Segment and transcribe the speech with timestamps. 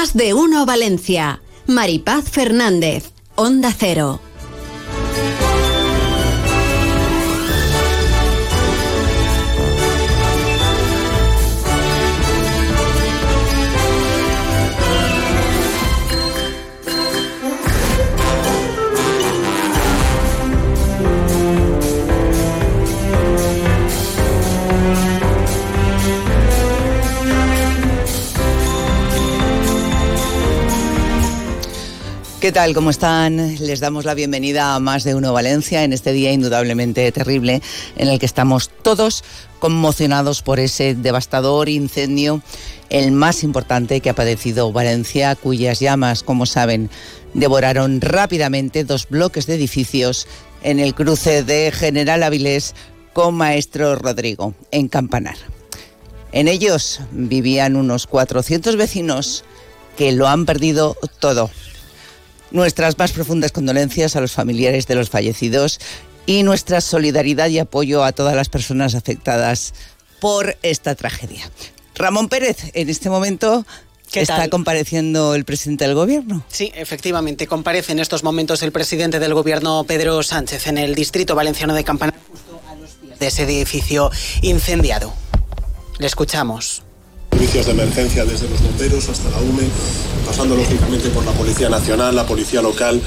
[0.00, 1.42] Más de uno Valencia.
[1.66, 4.18] Maripaz Fernández, Onda Cero.
[32.50, 32.74] ¿Qué tal?
[32.74, 33.36] ¿Cómo están?
[33.60, 37.62] Les damos la bienvenida a Más de Uno Valencia en este día indudablemente terrible
[37.94, 39.22] en el que estamos todos
[39.60, 42.42] conmocionados por ese devastador incendio,
[42.88, 46.90] el más importante que ha padecido Valencia, cuyas llamas, como saben,
[47.34, 50.26] devoraron rápidamente dos bloques de edificios
[50.64, 52.74] en el cruce de General Avilés
[53.12, 55.36] con Maestro Rodrigo, en Campanar.
[56.32, 59.44] En ellos vivían unos 400 vecinos
[59.96, 61.48] que lo han perdido todo
[62.50, 65.80] Nuestras más profundas condolencias a los familiares de los fallecidos
[66.26, 69.74] y nuestra solidaridad y apoyo a todas las personas afectadas
[70.20, 71.50] por esta tragedia.
[71.94, 73.64] Ramón Pérez, en este momento
[74.12, 76.44] ¿Está compareciendo el presidente del gobierno?
[76.48, 81.36] Sí, efectivamente, comparece en estos momentos el presidente del gobierno, Pedro Sánchez, en el distrito
[81.36, 84.10] valenciano de Campanar, justo a los pies de ese edificio
[84.42, 85.12] incendiado.
[85.98, 86.82] Le escuchamos
[87.30, 89.66] servicios de emergencia desde los bomberos hasta la UME,
[90.26, 93.00] pasando lógicamente por la Policía Nacional, la Policía Local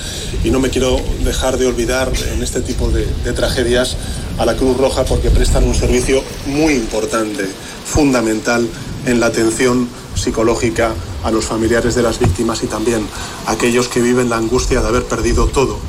[0.43, 3.95] y no me quiero dejar de olvidar en este tipo de, tragedias
[4.37, 7.47] a la Cruz Roja porque prestan un servicio muy importante,
[7.85, 8.67] fundamental
[9.05, 13.05] en la atención psicológica a los familiares de las víctimas y también
[13.45, 15.79] a aquellos que viven la angustia de haber perdido todo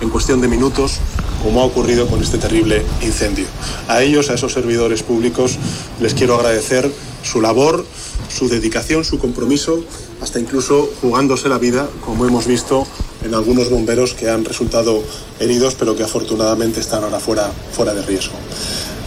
[0.00, 0.98] en cuestión de minutos
[1.42, 3.46] como ha ocurrido con este terrible incendio.
[3.88, 5.58] A ellos, a esos servidores públicos,
[6.00, 6.90] les quiero agradecer
[7.22, 7.84] su labor,
[8.28, 9.84] su dedicación, su compromiso,
[10.20, 12.86] hasta incluso jugándose la vida, como hemos visto
[13.24, 15.02] en algunos bomberos que han resultado
[15.40, 18.34] heridos, pero que afortunadamente están ahora fuera, fuera de riesgo.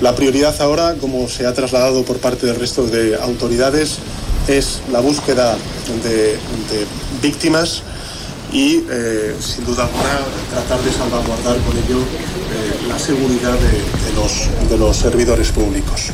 [0.02, 3.98] La prioridad ahora, como se ha trasladado por parte del resto de autoridades,
[4.48, 5.58] es la búsqueda
[6.04, 6.38] de,
[7.22, 7.84] víctimas
[8.52, 14.70] y, eh, sin duda alguna, tratar de salvaguardar con ello eh, la seguridad de, los,
[14.70, 16.08] de los servidores públicos.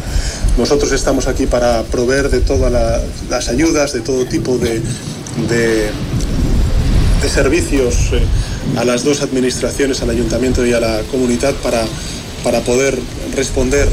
[0.57, 2.71] Nosotros estamos aquí para proveer de todas
[3.29, 4.81] las ayudas, de todo tipo de,
[5.49, 5.91] de,
[7.29, 8.21] servicios eh,
[8.77, 11.83] a las dos administraciones, al ayuntamiento y a la comunidad, para,
[12.43, 12.99] para poder
[13.35, 13.87] responder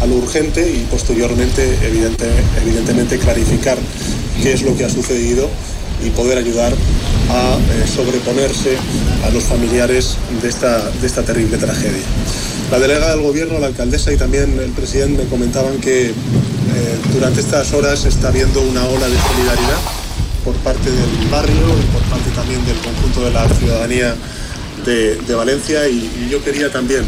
[0.00, 2.26] a lo urgente y posteriormente, evidente,
[2.62, 3.76] evidentemente, clarificar
[4.40, 5.48] qué es lo que ha sucedido
[6.04, 6.72] y poder ayudar
[7.30, 8.76] a eh, sobreponerse
[9.24, 12.04] a los familiares de esta, de esta terrible tragedia.
[12.70, 16.12] La delegada del gobierno, la alcaldesa y también el presidente me comentaban que eh,
[17.12, 19.78] durante estas horas está habiendo una ola de solidaridad
[20.44, 24.14] por parte del barrio y por parte también del conjunto de la ciudadanía
[24.84, 27.04] de, Valencia y yo quería también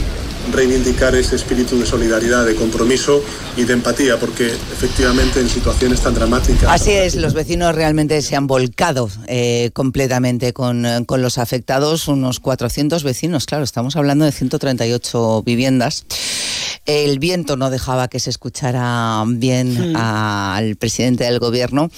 [0.52, 3.22] reivindicar ese espíritu de solidaridad, de compromiso
[3.56, 6.68] y de empatía, porque efectivamente en situaciones tan dramáticas...
[6.68, 12.40] Así es, los vecinos realmente se han volcado eh, completamente con, con, los afectados, unos
[12.40, 16.06] 400 vecinos, claro, estamos hablando de 138 viviendas.
[16.86, 19.96] El viento no dejaba que se escuchara bien hmm.
[19.96, 21.90] al presidente del gobierno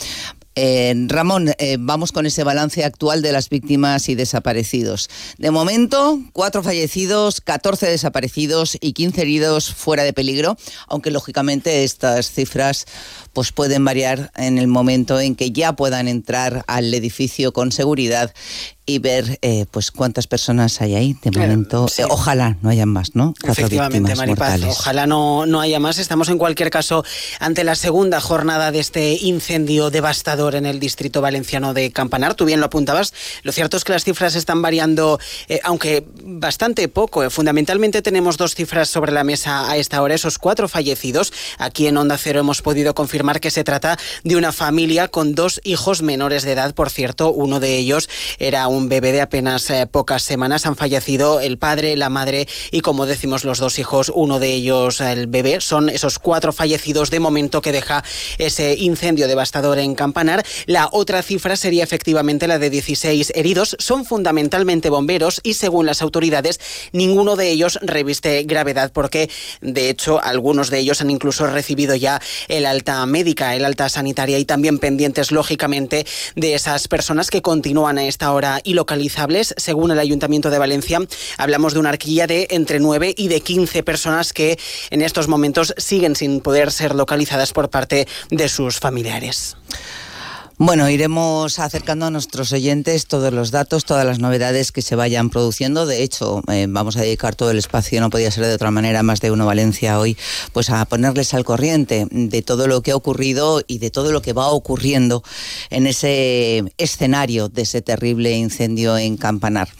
[0.54, 5.08] eh, Ramón, eh, vamos con ese balance actual de las víctimas y desaparecidos.
[5.38, 10.56] De momento, cuatro fallecidos, 14 desaparecidos y 15 heridos fuera de peligro,
[10.88, 12.86] aunque lógicamente estas cifras
[13.32, 18.32] pues pueden variar en el momento en que ya puedan entrar al edificio con seguridad
[18.86, 21.16] y ver eh, pues cuántas personas hay ahí.
[21.22, 23.34] De momento, eh, ojalá no haya más, ¿no?
[23.44, 25.98] Efectivamente, Maripaz, ojalá no, no haya más.
[25.98, 27.04] Estamos en cualquier caso
[27.38, 32.34] ante la segunda jornada de este incendio devastador en el distrito valenciano de Campanar.
[32.34, 33.14] Tú bien lo apuntabas.
[33.44, 37.28] Lo cierto es que las cifras están variando, eh, aunque bastante poco.
[37.30, 40.16] Fundamentalmente tenemos dos cifras sobre la mesa a esta hora.
[40.16, 41.32] Esos cuatro fallecidos.
[41.58, 45.60] Aquí en Onda Cero hemos podido confirmar que se trata de una familia con dos
[45.62, 46.74] hijos menores de edad.
[46.74, 48.08] Por cierto, uno de ellos
[48.38, 50.64] era un bebé de apenas eh, pocas semanas.
[50.64, 55.00] Han fallecido el padre, la madre y, como decimos, los dos hijos, uno de ellos
[55.00, 55.60] el bebé.
[55.60, 58.02] Son esos cuatro fallecidos de momento que deja
[58.38, 60.44] ese incendio devastador en Campanar.
[60.66, 63.76] La otra cifra sería efectivamente la de 16 heridos.
[63.78, 66.58] Son fundamentalmente bomberos y, según las autoridades,
[66.92, 69.28] ninguno de ellos reviste gravedad porque,
[69.60, 74.38] de hecho, algunos de ellos han incluso recibido ya el alta médica, el alta sanitaria
[74.38, 79.54] y también pendientes, lógicamente, de esas personas que continúan a esta hora localizables.
[79.56, 81.00] Según el Ayuntamiento de Valencia,
[81.36, 84.58] hablamos de una arquilla de entre 9 y de 15 personas que
[84.90, 89.56] en estos momentos siguen sin poder ser localizadas por parte de sus familiares.
[90.62, 95.30] Bueno, iremos acercando a nuestros oyentes todos los datos, todas las novedades que se vayan
[95.30, 95.86] produciendo.
[95.86, 99.02] De hecho, eh, vamos a dedicar todo el espacio, no podía ser de otra manera,
[99.02, 100.18] más de uno Valencia hoy,
[100.52, 104.20] pues a ponerles al corriente de todo lo que ha ocurrido y de todo lo
[104.20, 105.24] que va ocurriendo
[105.70, 109.70] en ese escenario de ese terrible incendio en Campanar.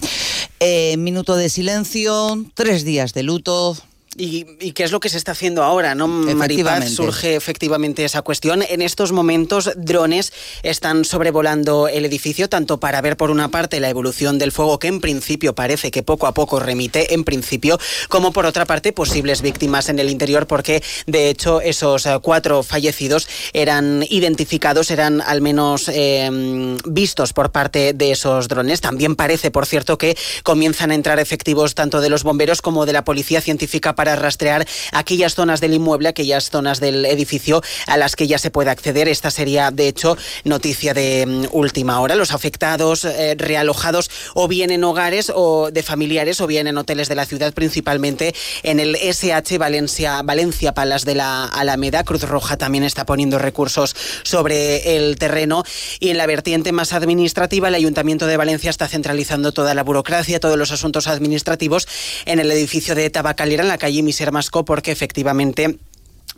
[0.61, 3.77] Eh, minuto de silencio, tres días de luto,
[4.21, 5.95] ¿Y, qué es lo que se está haciendo ahora?
[5.95, 6.07] ¿no?
[6.07, 8.63] Maripaz, surge efectivamente esa cuestión.
[8.69, 10.33] En estos momentos, drones
[10.63, 14.89] están sobrevolando el edificio, tanto para ver por una parte la evolución del fuego, que
[14.89, 17.79] en principio parece que poco a poco remite, en principio,
[18.11, 22.63] como por otra parte posibles víctimas en el interior, porque de hecho esos eh, cuatro
[22.63, 28.83] fallecidos eran identificados, eran al menos em, vistos por parte de esos drones.
[28.83, 32.93] También parece, por cierto, que comienzan a entrar efectivos tanto de los bomberos como de
[32.93, 38.17] la policía científica para rastrear aquellas zonas del inmueble, aquellas zonas del edificio a las
[38.17, 39.09] que ya se puede acceder.
[39.09, 42.15] Esta sería, de hecho, noticia de mm, última hora.
[42.15, 47.09] Los afectados eh, realojados o bien en hogares o de familiares o bien en hoteles
[47.09, 52.05] de la ciudad, principalmente en el SH Valencia, Valencia Palas de la Alameda.
[52.05, 55.65] Cruz Roja también está poniendo recursos sobre el terreno
[55.99, 60.41] y en la vertiente más administrativa el Ayuntamiento de Valencia está centralizando toda la burocracia,
[60.41, 61.89] todos los asuntos administrativos
[62.27, 65.79] en el edificio de Tabacalera, en la calle Jimmy Sermasco porque efectivamente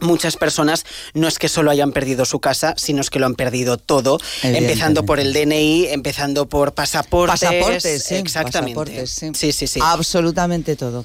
[0.02, 0.84] muchas personas
[1.14, 4.18] no es que solo hayan perdido su casa, sino es que lo han perdido todo,
[4.42, 7.40] empezando por el DNI, empezando por pasaportes.
[7.40, 8.14] Pasaportes, sí.
[8.16, 9.06] Exactamente.
[9.06, 9.52] sí.
[9.52, 11.04] sí, sí, Absolutamente todo.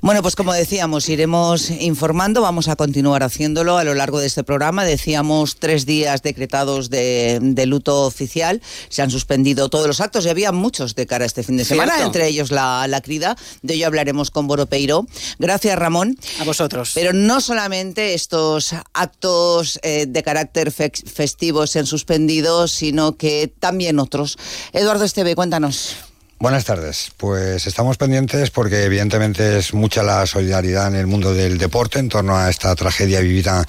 [0.00, 4.44] Bueno, pues como decíamos, iremos informando, vamos a continuar haciéndolo a lo largo de este
[4.44, 4.84] programa.
[4.84, 10.52] Decíamos tres días decretados de, luto oficial, se han suspendido todos los actos y había
[10.52, 13.86] muchos de cara a este fin de semana, entre ellos la, la crida, de ello
[13.86, 15.06] hablaremos con Boropeiro.
[15.38, 16.16] Gracias, Ramón.
[16.40, 16.92] A vosotros.
[16.94, 24.00] Pero no solamente estos actos eh, de carácter festivo se han suspendido, sino que también
[24.00, 24.36] otros.
[24.72, 25.96] Eduardo Esteve, cuéntanos.
[26.38, 27.12] Buenas tardes.
[27.16, 32.10] Pues estamos pendientes porque evidentemente es mucha la solidaridad en el mundo del deporte en
[32.10, 33.64] torno a esta tragedia vivida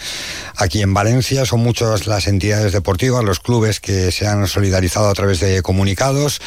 [0.58, 1.46] aquí en Valencia.
[1.46, 6.42] Son muchas las entidades deportivas, los clubes que se han solidarizado a través de comunicados.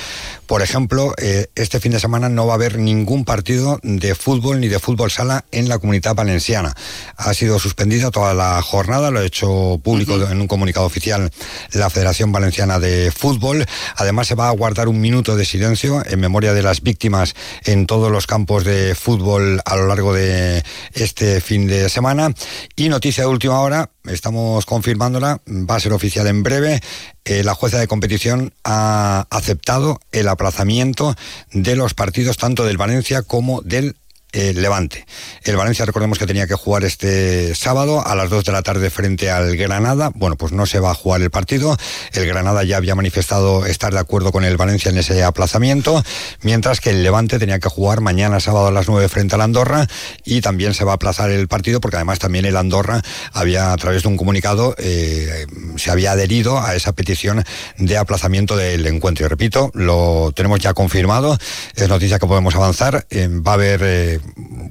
[0.50, 4.58] Por ejemplo, eh, este fin de semana no va a haber ningún partido de fútbol
[4.58, 6.74] ni de fútbol sala en la comunidad valenciana.
[7.16, 11.30] Ha sido suspendida toda la jornada, lo ha hecho público en un comunicado oficial
[11.70, 13.64] la Federación Valenciana de Fútbol.
[13.94, 17.86] Además, se va a guardar un minuto de silencio en memoria de las víctimas en
[17.86, 20.64] todos los campos de fútbol a lo largo de
[20.94, 22.34] este fin de semana.
[22.74, 26.80] Y noticia de última hora, estamos confirmándola, va a ser oficial en breve.
[27.24, 31.14] Eh, la jueza de competición ha aceptado el aplazamiento
[31.52, 33.96] de los partidos tanto del Valencia como del
[34.32, 35.06] el Levante.
[35.44, 38.90] El Valencia, recordemos que tenía que jugar este sábado a las 2 de la tarde
[38.90, 40.10] frente al Granada.
[40.14, 41.76] Bueno, pues no se va a jugar el partido.
[42.12, 46.02] El Granada ya había manifestado estar de acuerdo con el Valencia en ese aplazamiento,
[46.42, 49.86] mientras que el Levante tenía que jugar mañana sábado a las 9 frente al Andorra
[50.24, 53.02] y también se va a aplazar el partido porque además también el Andorra
[53.32, 57.44] había a través de un comunicado eh, se había adherido a esa petición
[57.78, 59.26] de aplazamiento del encuentro.
[59.26, 61.38] Y repito, lo tenemos ya confirmado,
[61.74, 63.06] es noticia que podemos avanzar.
[63.10, 64.19] Eh, va a haber eh,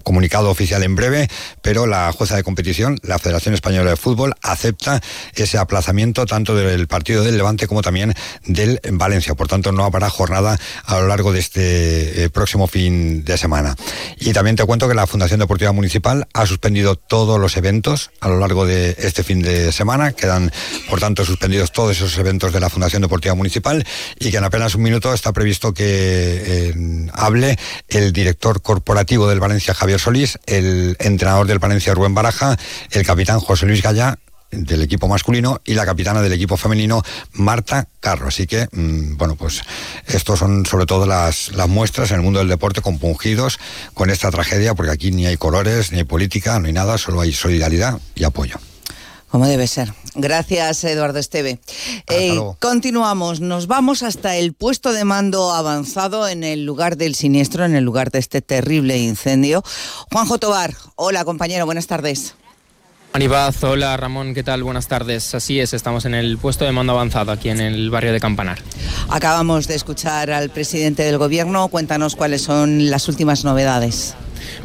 [0.03, 1.27] comunicado oficial en breve,
[1.61, 5.01] pero la jueza de competición, la Federación Española de Fútbol, acepta
[5.35, 8.13] ese aplazamiento tanto del partido del Levante como también
[8.45, 9.35] del Valencia.
[9.35, 13.75] Por tanto, no habrá jornada a lo largo de este eh, próximo fin de semana.
[14.17, 18.29] Y también te cuento que la Fundación Deportiva Municipal ha suspendido todos los eventos a
[18.29, 20.11] lo largo de este fin de semana.
[20.11, 20.51] Quedan,
[20.89, 23.85] por tanto, suspendidos todos esos eventos de la Fundación Deportiva Municipal
[24.19, 27.57] y que en apenas un minuto está previsto que eh, hable
[27.87, 32.57] el director corporativo del Valencia, Javier Solís, el entrenador del Valencia, Rubén Baraja,
[32.91, 34.17] el capitán José Luis Gallá,
[34.51, 37.03] del equipo masculino y la capitana del equipo femenino,
[37.33, 38.29] Marta Carro.
[38.29, 39.61] Así que, mm, bueno, pues
[40.07, 43.59] estos son sobre todo las, las muestras en el mundo del deporte compungidos
[43.93, 47.21] con esta tragedia, porque aquí ni hay colores, ni hay política, no hay nada, solo
[47.21, 48.57] hay solidaridad y apoyo.
[49.29, 49.93] Como debe ser.
[50.15, 51.59] Gracias, Eduardo Esteve.
[52.07, 53.41] Eh, continuamos.
[53.41, 57.83] Nos vamos hasta el puesto de mando avanzado en el lugar del siniestro, en el
[57.83, 59.63] lugar de este terrible incendio.
[60.11, 62.35] Juanjo Tobar, hola compañero, buenas tardes.
[63.11, 64.63] Anibaz, hola Ramón, ¿qué tal?
[64.63, 65.33] Buenas tardes.
[65.33, 68.61] Así es, estamos en el puesto de mando avanzado aquí en el barrio de Campanar.
[69.09, 71.67] Acabamos de escuchar al presidente del gobierno.
[71.69, 74.15] Cuéntanos cuáles son las últimas novedades.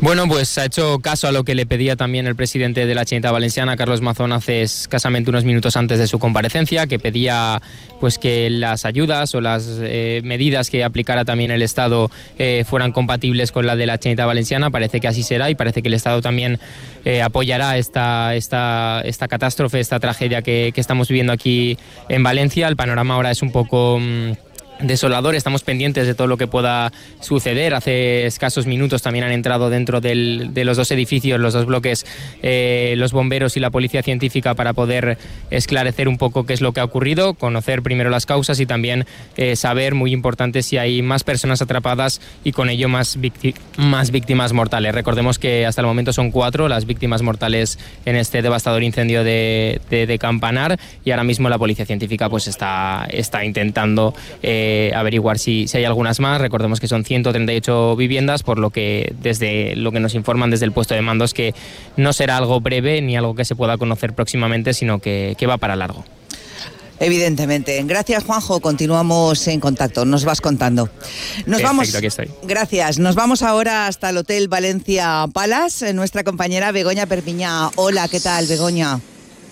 [0.00, 3.04] Bueno, pues ha hecho caso a lo que le pedía también el presidente de la
[3.04, 7.62] Chinita Valenciana, Carlos Mazón, hace escasamente unos minutos antes de su comparecencia, que pedía
[8.00, 12.92] pues que las ayudas o las eh, medidas que aplicara también el Estado eh, fueran
[12.92, 14.70] compatibles con la de la Chinita Valenciana.
[14.70, 16.58] Parece que así será y parece que el Estado también
[17.04, 21.78] eh, apoyará esta, esta, esta catástrofe, esta tragedia que, estamos viviendo aquí
[22.08, 22.68] en Valencia.
[22.68, 23.98] El panorama ahora es un poco...
[24.00, 24.32] Mm,
[24.86, 25.34] desolador.
[25.34, 27.74] Estamos pendientes de todo lo que pueda suceder.
[27.74, 32.06] Hace escasos minutos también han entrado dentro del, de los dos edificios, los dos bloques,
[32.42, 35.18] eh, los bomberos y la policía científica para poder
[35.50, 39.06] esclarecer un poco qué es lo que ha ocurrido, conocer primero las causas y también
[39.36, 43.18] eh, saber, muy importante, si hay más personas atrapadas y con ello más,
[43.76, 44.94] más víctimas mortales.
[44.94, 49.80] Recordemos que hasta el momento son cuatro las víctimas mortales en este devastador incendio de,
[49.90, 55.68] de, Campanar y ahora mismo la policía científica pues está, está intentando eh, averiguar si,
[55.68, 56.40] si, hay algunas más.
[56.40, 60.72] Recordemos que son 138 viviendas, por lo que desde lo que nos informan desde el
[60.72, 61.54] puesto de mando es que
[61.96, 65.58] no será algo breve ni algo que se pueda conocer próximamente, sino que, que va
[65.58, 66.04] para largo.
[67.00, 67.82] Evidentemente.
[67.84, 68.60] Gracias, Juanjo.
[68.60, 70.04] Continuamos en contacto.
[70.04, 70.88] Nos vas contando.
[71.46, 71.94] Nos vamos.
[71.94, 72.30] Aquí estoy.
[72.44, 72.98] Gracias.
[72.98, 75.92] Nos vamos ahora hasta el Hotel Valencia Palace.
[75.92, 77.68] Nuestra compañera Begoña Perpiña.
[77.76, 79.00] Hola, ¿qué tal, Begoña?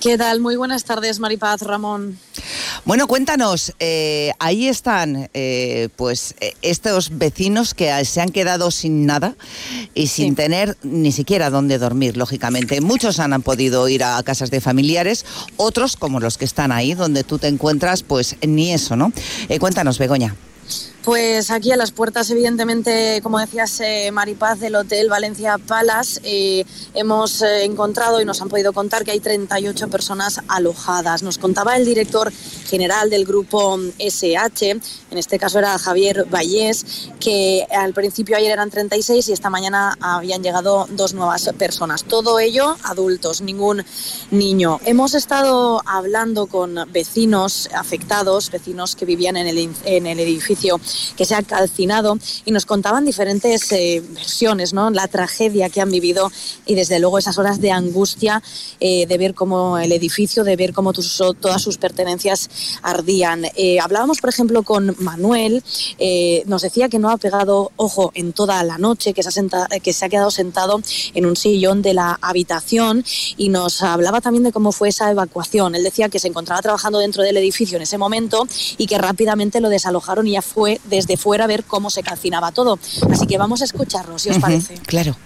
[0.02, 0.40] ¿Qué tal?
[0.40, 2.18] Muy buenas tardes, Maripaz, Ramón.
[2.84, 9.06] Bueno, cuéntanos, eh, ahí están eh, pues eh, estos vecinos que se han quedado sin
[9.06, 9.36] nada
[9.94, 12.80] y sin tener ni siquiera dónde dormir, lógicamente.
[12.80, 15.24] Muchos han, han podido ir a casas de familiares,
[15.56, 19.12] otros, como los que están ahí donde tú te encuentras, pues ni eso, ¿no?
[19.60, 20.34] cuéntanos, Begoña.
[21.04, 26.64] Pues aquí a las puertas, evidentemente, como decías, eh, Maripaz, del Hotel Valencia Palace, eh,
[26.94, 31.24] hemos eh, encontrado y nos han podido contar que hay 38 personas alojadas.
[31.24, 32.32] Nos contaba el director
[32.68, 38.70] general del grupo SH, en este caso era Javier Vallés, que al principio ayer eran
[38.70, 42.04] 36 y esta mañana habían llegado dos nuevas personas.
[42.04, 43.84] Todo ello adultos, ningún
[44.30, 44.78] niño.
[44.84, 50.80] Hemos estado hablando con vecinos afectados, vecinos que vivían en el, en el edificio
[51.16, 54.90] que se ha calcinado y nos contaban diferentes eh, versiones, ¿no?
[54.90, 56.30] La tragedia que han vivido
[56.66, 58.42] y desde luego esas horas de angustia
[58.80, 62.50] eh, de ver cómo el edificio, de ver cómo todas sus pertenencias
[62.82, 63.44] ardían.
[63.56, 65.62] Eh, hablábamos, por ejemplo, con Manuel,
[66.46, 69.92] nos decía que no ha pegado ojo en toda la noche, que se, ha que
[69.92, 70.80] se ha quedado sentado
[71.14, 73.04] en un sillón de la habitación
[73.36, 75.74] y nos hablaba también de cómo fue esa evacuación.
[75.74, 78.46] Él decía que se encontraba trabajando dentro del edificio en ese momento
[78.78, 82.52] y que rápidamente lo desalojaron y ya fue desde fuera a ver cómo se calcinaba
[82.52, 82.78] todo.
[83.10, 84.74] Así que vamos a escucharlo, si os parece.
[84.86, 85.16] Claro.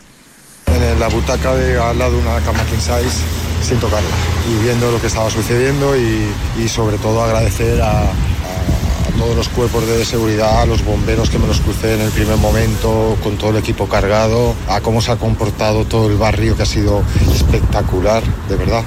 [0.67, 3.23] En la butaca de al lado de una cama king size
[3.63, 4.09] sin tocarla
[4.49, 9.87] y viendo lo que estaba sucediendo y, sobre todo agradecer a, a, todos los cuerpos
[9.87, 13.51] de seguridad, a los bomberos que me los crucé en el primer momento, con todo
[13.51, 17.03] el equipo cargado, a cómo se ha comportado todo el barrio que ha sido
[17.35, 18.83] espectacular, de verdad.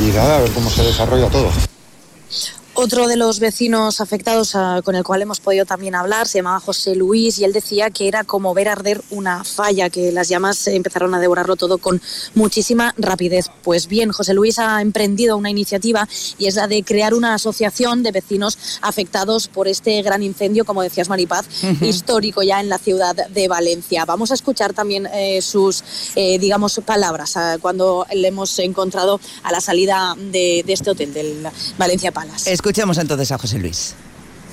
[0.00, 1.50] Y nada, a ver cómo se desarrolla todo.
[2.80, 6.60] Otro de los vecinos afectados ah, con el cual hemos podido también hablar se llamaba
[6.60, 10.64] José Luis y él decía que era como ver arder una falla, que las llamas
[10.68, 12.00] empezaron a devorarlo todo con
[12.36, 13.46] muchísima rapidez.
[13.64, 16.08] Pues bien, José Luis ha emprendido una iniciativa
[16.38, 20.82] y es la de crear una asociación de vecinos afectados por este gran incendio, como
[20.82, 21.46] decías Maripaz,
[21.80, 24.04] histórico ya en la ciudad de Valencia.
[24.04, 25.82] Vamos a escuchar también eh, sus,
[26.14, 31.44] eh, digamos, palabras ah, cuando le hemos encontrado a la salida de, este hotel, del
[31.76, 32.52] Valencia Palace.
[32.68, 33.94] Escuchemos entonces a José Luis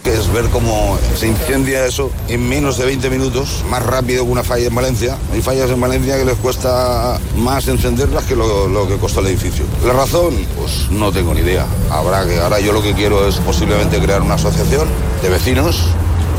[0.06, 4.44] es ver cómo se incendia eso en menos de 20 minutos, más rápido que una
[4.44, 5.18] falla en Valencia.
[5.34, 9.66] Hay fallas en Valencia que les cuesta más encenderlas que lo, que costó el edificio.
[9.86, 11.66] La razón, pues no tengo ni idea.
[11.90, 14.88] Habrá que, ahora yo lo que quiero es posiblemente crear una asociación
[15.22, 15.88] de vecinos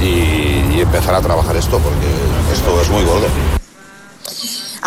[0.00, 3.26] y empezar a trabajar esto, porque esto es muy gordo.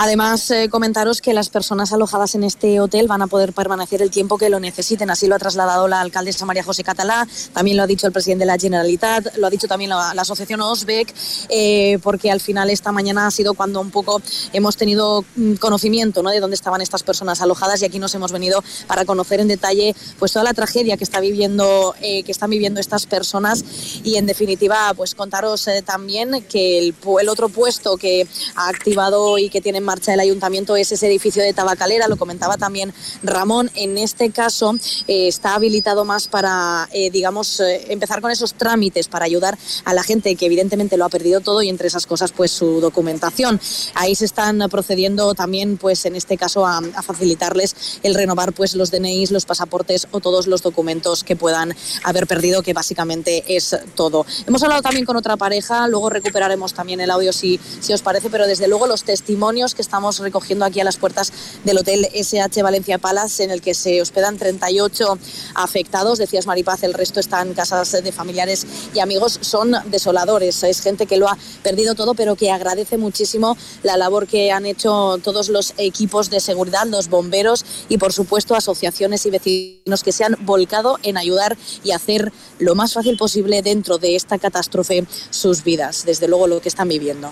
[0.02, 4.10] Además, eh, comentaros que las personas alojadas en este hotel van a poder permanecer el
[4.10, 5.10] tiempo que lo necesiten.
[5.10, 8.44] Así lo ha trasladado la alcaldesa María José Catalá, también lo ha dicho el presidente
[8.44, 11.14] de la Generalitat, lo ha dicho también la, asociación OSBEC,
[11.50, 14.22] eh, porque al final esta mañana ha sido cuando un poco
[14.54, 16.30] hemos tenido mm, conocimiento ¿no?
[16.30, 19.94] de dónde estaban estas personas alojadas y aquí nos hemos venido para conocer en detalle
[20.18, 23.66] pues toda la tragedia que está viviendo eh, que están viviendo estas personas
[24.06, 28.26] y en definitiva pues contaros también que el, el otro puesto que
[28.56, 32.58] ha activado y que tiene marcha el ayuntamiento es ese edificio de Tabacalera, lo comentaba
[32.58, 32.94] también
[33.24, 33.72] Ramón.
[33.74, 34.76] En este caso
[35.08, 40.04] eh, está habilitado más para, eh, digamos, empezar con esos trámites para ayudar a la
[40.04, 43.60] gente que evidentemente lo ha perdido todo y entre esas cosas pues su documentación.
[43.96, 48.76] Ahí se están procediendo también pues en este caso a, a facilitarles el renovar pues
[48.76, 53.76] los DNIs, los pasaportes o todos los documentos que puedan haber perdido, que básicamente es
[53.96, 54.24] todo.
[54.46, 58.30] Hemos hablado también con otra pareja, luego recuperaremos también el audio si, si os parece,
[58.30, 61.32] pero desde luego los testimonios que estamos recogiendo aquí a las puertas
[61.64, 65.18] del Hotel SH Valencia Palace, en el que se hospedan 38
[65.56, 70.64] afectados, decías Maripaz, el resto están casas de familiares y amigos, son desoladores.
[70.64, 74.66] Es gente que lo ha perdido todo, pero que agradece muchísimo la labor que han
[74.66, 80.12] hecho todos los equipos de seguridad, los bomberos y, por supuesto, asociaciones y vecinos que
[80.12, 85.06] se han volcado en ayudar y hacer lo más fácil posible dentro de esta catástrofe
[85.30, 87.32] sus vidas, desde luego lo que están viviendo.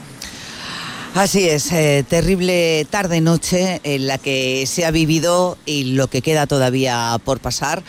[1.15, 6.45] Así es, eh, terrible tarde-noche en la que se ha vivido y lo que queda
[6.45, 7.81] todavía por pasar.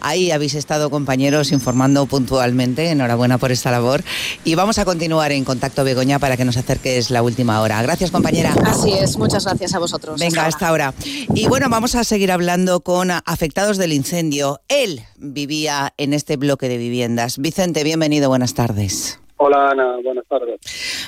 [0.00, 2.90] Ahí habéis estado, compañeros, informando puntualmente.
[2.90, 4.04] Enhorabuena por esta labor.
[4.44, 7.82] Y vamos a continuar en contacto, Begoña, para que nos acerques la última hora.
[7.82, 8.54] Gracias, compañera.
[8.64, 10.20] Así es, muchas gracias a vosotros.
[10.20, 10.94] Venga, hasta ahora.
[11.34, 14.60] Y bueno, vamos a seguir hablando con afectados del incendio.
[14.68, 17.38] Él vivía en este bloque de viviendas.
[17.38, 19.18] Vicente, bienvenido, buenas tardes.
[19.38, 20.60] Hola Ana, buenas tardes.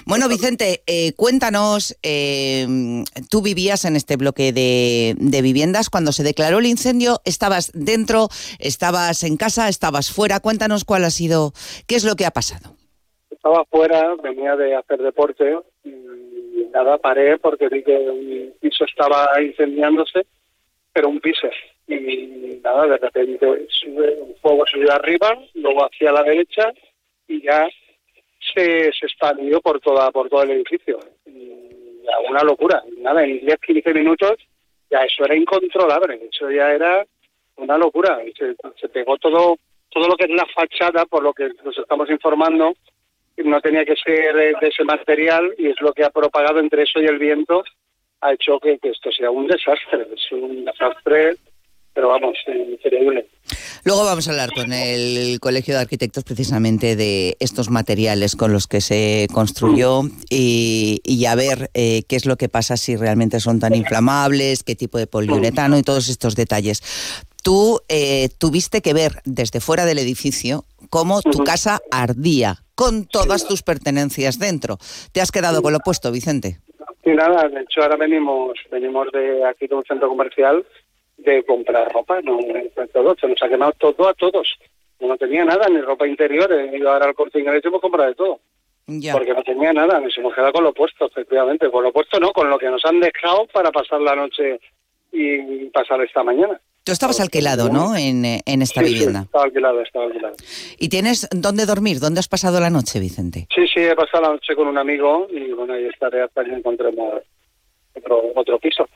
[0.04, 2.66] Bueno Vicente, eh, cuéntanos, eh,
[3.30, 9.25] tú vivías en este bloque de, viviendas, cuando se declaró el incendio, ¿estabas dentro, estabas
[9.25, 10.40] en casa, estabas fuera?
[10.40, 11.52] Cuéntanos cuál ha sido,
[11.87, 12.75] qué es lo que ha pasado.
[13.30, 15.90] Estaba fuera, venía de hacer deporte y
[16.70, 20.26] nada, paré porque vi que un piso estaba incendiándose,
[20.92, 21.49] pero un piso.
[21.87, 26.73] Y nada, de repente sube, un fuego subió arriba, luego hacia la derecha
[27.26, 27.66] y ya
[28.55, 30.99] se, se expandió por toda por todo el edificio.
[32.28, 32.83] una locura.
[32.99, 34.35] Nada, en 10, 15 minutos
[34.90, 36.28] ya eso era incontrolable.
[36.33, 37.07] Eso ya era
[37.57, 38.21] una locura.
[38.37, 39.57] Se, se pegó todo
[39.90, 42.75] todo lo que es la fachada, por lo que nos estamos informando,
[43.45, 47.00] no tenía que ser de ese material y es lo que ha propagado entre eso
[47.00, 47.64] y el viento,
[48.21, 50.09] ha hecho que, que esto sea un desastre.
[50.14, 51.37] Es un desastre
[51.99, 53.26] pero vamos, increíble.
[53.85, 58.69] Luego vamos a hablar con el Colegio de Arquitectos precisamente de estos materiales con los
[58.69, 63.59] que se construyó y, a ver eh, qué es lo que pasa si realmente son
[63.59, 66.85] tan inflamables, qué tipo de poliuretano y todos estos detalles.
[67.43, 73.49] Tú eh, tuviste que ver desde fuera del edificio cómo tu casa ardía con todas
[73.49, 74.78] tus pertenencias dentro.
[75.11, 76.59] ¿Te has quedado con lo puesto, Vicente?
[77.02, 80.64] Sí, nada, de hecho ahora venimos, venimos de aquí de un centro comercial
[81.19, 82.39] de comprar ropa, no
[82.93, 84.49] todo, se nos ha quemado todo a todos.
[85.01, 88.09] No tenía nada, ni ropa interior, he ido ahora al corte inglés y hemos comprado
[88.09, 88.41] de todo.
[89.13, 91.71] Porque no tenía nada, nos hemos quedado con lo puesto, efectivamente.
[91.71, 94.59] Con lo puesto no, con lo que nos han dejado para pasar la noche
[95.13, 96.59] y pasar esta mañana.
[96.85, 97.95] Tú estabas alquilado, ¿no?
[97.95, 99.21] En, en esta vivienda.
[99.21, 100.37] Sí, estaba alquilado, estaba alquilado.
[100.78, 102.00] ¿Y tienes dónde dormir?
[102.00, 103.47] ¿Dónde has pasado la noche, Vicente?
[103.54, 106.52] Sí, sí, he pasado la noche con un amigo y bueno, ahí estaré hasta que
[106.52, 107.23] encontremos
[107.95, 108.89] otro, otro piso.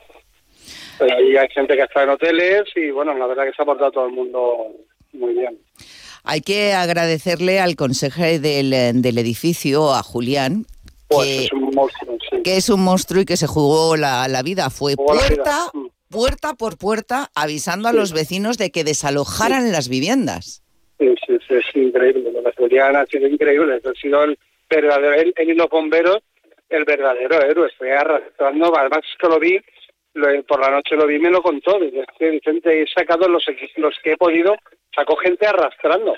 [0.99, 3.65] Pero ahí hay gente que está en hoteles y bueno, la verdad que se ha
[3.65, 4.67] portado todo el mundo
[5.13, 5.57] muy bien.
[6.23, 10.65] Hay que agradecerle al consejero del, del edificio, a Julián,
[11.07, 14.41] pues que, es un monstruo, que es un monstruo y que se jugó la, la
[14.41, 14.69] vida.
[14.69, 15.87] Fue puerta, mm.
[16.09, 20.63] puerta por puerta avisando a los vecinos de que desalojaran las viviendas.
[20.99, 22.31] Sí, sí, sí, es increíble.
[22.41, 23.81] La Julián ha sido increíble.
[23.83, 24.37] Ha sido el
[24.69, 26.19] verdadero, él, y los bomberos,
[26.69, 27.69] el verdadero héroe.
[27.77, 29.59] Fue arrastrando, además que lo vi
[30.47, 31.79] por la noche lo vi y me lo contó.
[31.79, 33.45] Dice, Vicente, he sacado los,
[33.77, 34.55] los que he podido,
[34.95, 36.15] sacó gente arrastrando.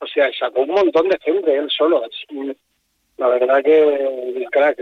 [0.00, 2.02] O sea, sacó un montón de gente él solo.
[3.16, 4.78] La verdad que crack,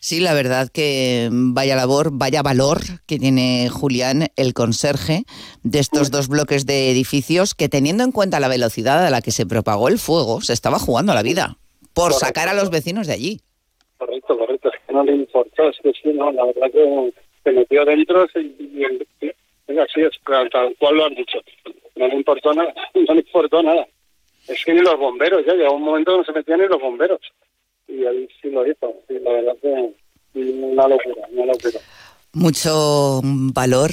[0.00, 5.24] Sí, la verdad que vaya labor, vaya valor que tiene Julián, el conserje
[5.62, 9.30] de estos dos bloques de edificios, que teniendo en cuenta la velocidad a la que
[9.30, 11.56] se propagó el fuego, se estaba jugando la vida
[11.94, 13.40] por sacar a los vecinos de allí.
[13.96, 18.26] Correcto, correcto, no le importó, es que sí, no, la verdad que se metió dentro
[18.34, 18.84] y,
[19.78, 21.38] así es, tal cual lo han dicho.
[21.96, 23.86] No le importó nada, no le importó nada.
[24.48, 27.20] Es que ni los bomberos, ya llegó un momento no se metían ni los bomberos.
[27.88, 29.92] Y ahí sí lo hizo, sí, la verdad que
[30.34, 31.80] una locura, una locura.
[32.32, 33.90] Mucho valor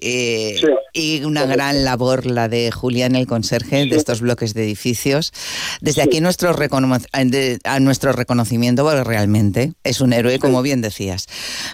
[0.00, 0.60] eh,
[0.92, 5.32] y una gran labor la de Julián, el conserje de estos bloques de edificios.
[5.80, 6.54] Desde aquí nuestro,
[7.64, 11.26] a nuestro reconocimiento, porque realmente es un héroe, como bien decías.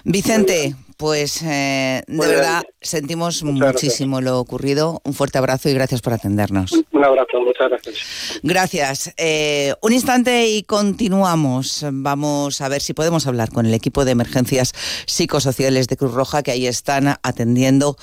[0.03, 5.01] Vicente, Pues eh, de verdad sentimos muchísimo lo ocurrido.
[5.03, 6.71] Un fuerte abrazo y gracias por atendernos.
[6.71, 8.39] Un abrazo, muchas gracias.
[8.41, 9.13] Gracias.
[9.17, 11.85] Eh, un instante y continuamos.
[11.91, 14.71] Vamos a ver si podemos hablar con el equipo de emergencias
[15.05, 17.97] psicosociales de Cruz Roja que ahí están atendiendo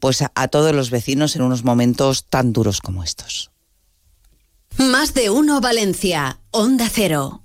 [0.00, 3.52] pues a todos los vecinos en unos momentos tan duros como estos.
[4.76, 7.43] Más de uno Valencia, Onda Cero.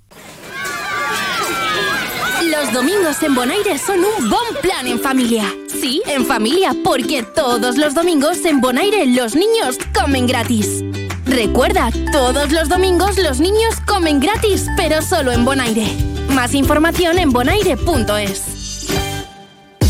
[2.72, 5.44] Domingos en Bonaire son un buen plan en familia.
[5.68, 10.84] Sí, en familia, porque todos los domingos en Bonaire los niños comen gratis.
[11.26, 15.86] Recuerda, todos los domingos los niños comen gratis, pero solo en Bonaire.
[16.28, 18.49] Más información en bonaire.es.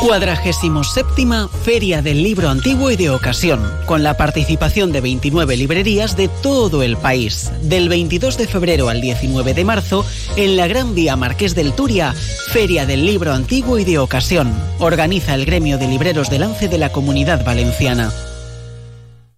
[0.00, 6.16] Cuadragésimo séptima Feria del Libro Antiguo y de Ocasión, con la participación de 29 librerías
[6.16, 7.50] de todo el país.
[7.62, 10.04] Del 22 de febrero al 19 de marzo,
[10.36, 12.14] en la Gran Vía Marqués del Turia,
[12.52, 14.54] Feria del Libro Antiguo y de Ocasión.
[14.78, 18.12] Organiza el gremio de libreros de lance de la Comunidad Valenciana.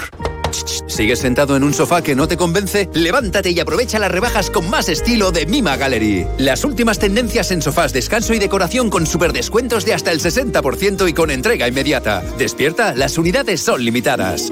[0.87, 2.89] ¿Sigues sentado en un sofá que no te convence?
[2.93, 6.25] Levántate y aprovecha las rebajas con más estilo de Mima Gallery.
[6.39, 11.13] Las últimas tendencias en sofás, descanso y decoración con superdescuentos de hasta el 60% y
[11.13, 12.23] con entrega inmediata.
[12.39, 14.51] Despierta, las unidades son limitadas.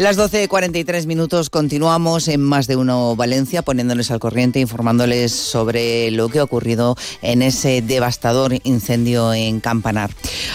[0.00, 6.30] Las 12.43 minutos continuamos en Más de Uno Valencia poniéndoles al corriente, informándoles sobre lo
[6.30, 10.08] que ha ocurrido en ese devastador incendio en Campanar.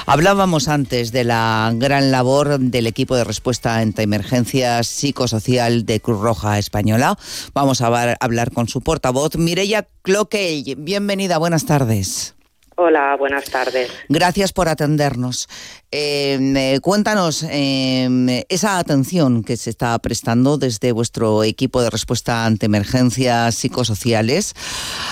[0.07, 6.21] Hablábamos antes de la gran labor del equipo de respuesta ante emergencias psicosocial de Cruz
[6.21, 7.15] Roja Española.
[7.53, 10.73] Vamos a hablar con su portavoz, Mireya Cloquey.
[10.75, 12.33] Bienvenida, buenas tardes.
[12.77, 14.05] Hola, buenas tardes.
[14.09, 15.47] Gracias por atendernos.
[15.93, 22.65] Eh, cuéntanos em, esa atención que se está prestando desde vuestro equipo de respuesta ante
[22.65, 24.53] emergencias psicosociales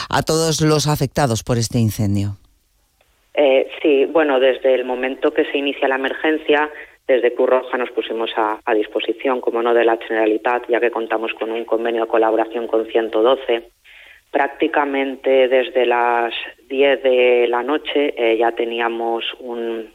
[0.09, 2.35] a todos los afectados por este incendio.
[3.33, 6.69] Eh, sí, bueno, desde el momento que se inicia la emergencia,
[7.07, 10.91] desde Cruz Roja nos pusimos a, a disposición, como no de la Generalitat, ya que
[10.91, 13.69] contamos con un convenio de colaboración con 112
[14.33, 16.33] prácticamente desde las
[16.67, 19.93] 10 de la noche eh, ya teníamos un,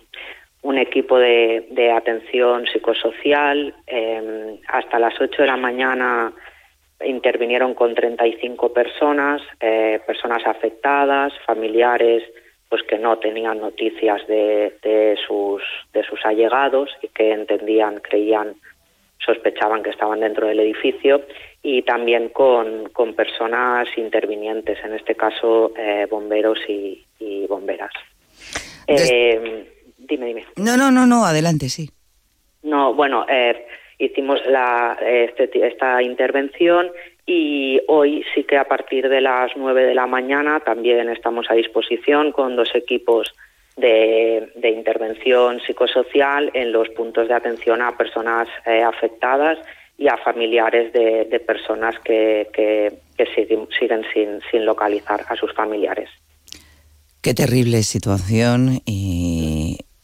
[0.79, 3.75] equipo de, atención psicosocial.
[3.89, 6.33] Eh, hasta las 8 de la mañana
[7.05, 12.23] intervinieron con 35 personas, eh, personas afectadas, familiares
[12.69, 18.55] pues que no tenían noticias de, de, sus, de sus allegados y que entendían, creían,
[19.25, 21.23] sospechaban que estaban dentro del edificio
[21.63, 27.05] y también con, con personas intervinientes, en este caso eh, bomberos y,
[27.49, 27.93] bomberas.
[28.87, 30.47] Eh, dime, dime.
[30.57, 31.91] No, no, no, no, adelante, sí.
[32.63, 33.67] No, bueno, eh,
[33.99, 36.91] hicimos la, este, esta intervención
[37.27, 41.55] y hoy sí que a partir de las 9 de la mañana también estamos a
[41.55, 43.35] disposición con dos equipos
[43.79, 49.59] de, intervención psicosocial en los puntos de atención a personas eh, afectadas
[49.97, 56.09] y a familiares de, personas que, que, siguen, siguen sin, sin localizar a sus familiares.
[57.21, 59.28] Qué terrible situación y,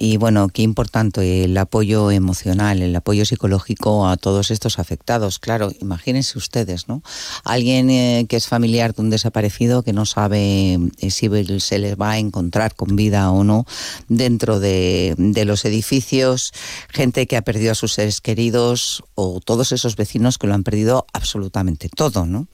[0.04, 5.38] y bueno, qué importante el apoyo emocional, el apoyo psicológico a todos estos afectados.
[5.38, 7.02] Claro, imagínense ustedes, ¿no?
[7.42, 11.96] Alguien eh, que es familiar de un desaparecido que no sabe eh, si se les
[11.96, 13.64] va a encontrar con vida o no
[14.08, 15.14] dentro de,
[15.46, 16.52] los edificios,
[16.90, 20.64] gente que ha perdido a sus seres queridos o todos esos vecinos que lo han
[20.64, 22.46] perdido absolutamente todo, ¿no?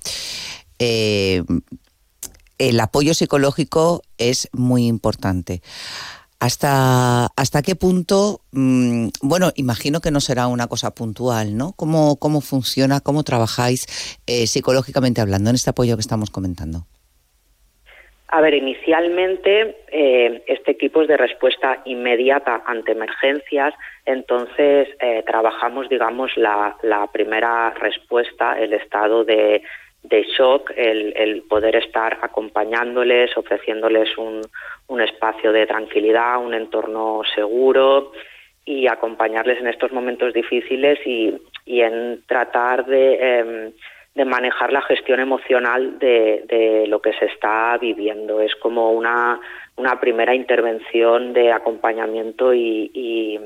[0.79, 1.43] Eh,
[2.59, 5.63] el apoyo psicológico es muy importante.
[6.41, 8.41] ¿Hasta, hasta qué punto?
[8.53, 11.75] Mm, bueno, imagino que no será una cosa puntual, ¿no?
[11.77, 13.87] ¿Cómo, cómo funciona, cómo trabajáis
[14.27, 16.87] eh, psicológicamente hablando en este apoyo que estamos comentando?
[18.33, 23.75] A ver, inicialmente eh, este equipo es de respuesta inmediata ante emergencias,
[24.07, 26.77] entonces eh, trabajamos, digamos, la,
[27.13, 29.63] primera respuesta, el estado de,
[30.39, 34.43] shock, el, poder estar acompañándoles, ofreciéndoles un,
[34.91, 38.13] un espacio de tranquilidad, un entorno seguro
[38.65, 41.33] y acompañarles en estos momentos difíciles y,
[41.65, 43.73] y en tratar de, em,
[44.15, 48.41] de, manejar la gestión emocional de, de, lo que se está viviendo.
[48.41, 49.41] Es como una,
[49.77, 53.39] una primera intervención de acompañamiento y, y,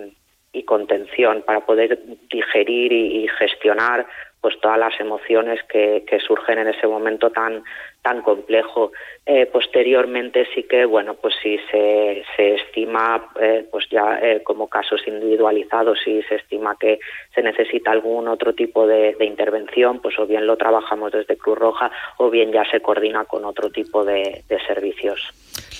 [0.54, 1.98] y contención para poder
[2.30, 4.06] digerir y, gestionar
[4.44, 7.64] pues todas las emociones que, que, surgen en ese momento tan
[8.02, 8.92] tan complejo.
[9.24, 14.68] Eh, posteriormente sí que, bueno, pues si se, se estima, eh, pues ya eh, como
[14.68, 16.98] casos individualizados, si se estima que
[17.34, 21.90] se necesita algún otro tipo de, intervención, pues o bien lo trabajamos desde Cruz Roja
[22.18, 25.22] o bien ya se coordina con otro tipo de, de servicios.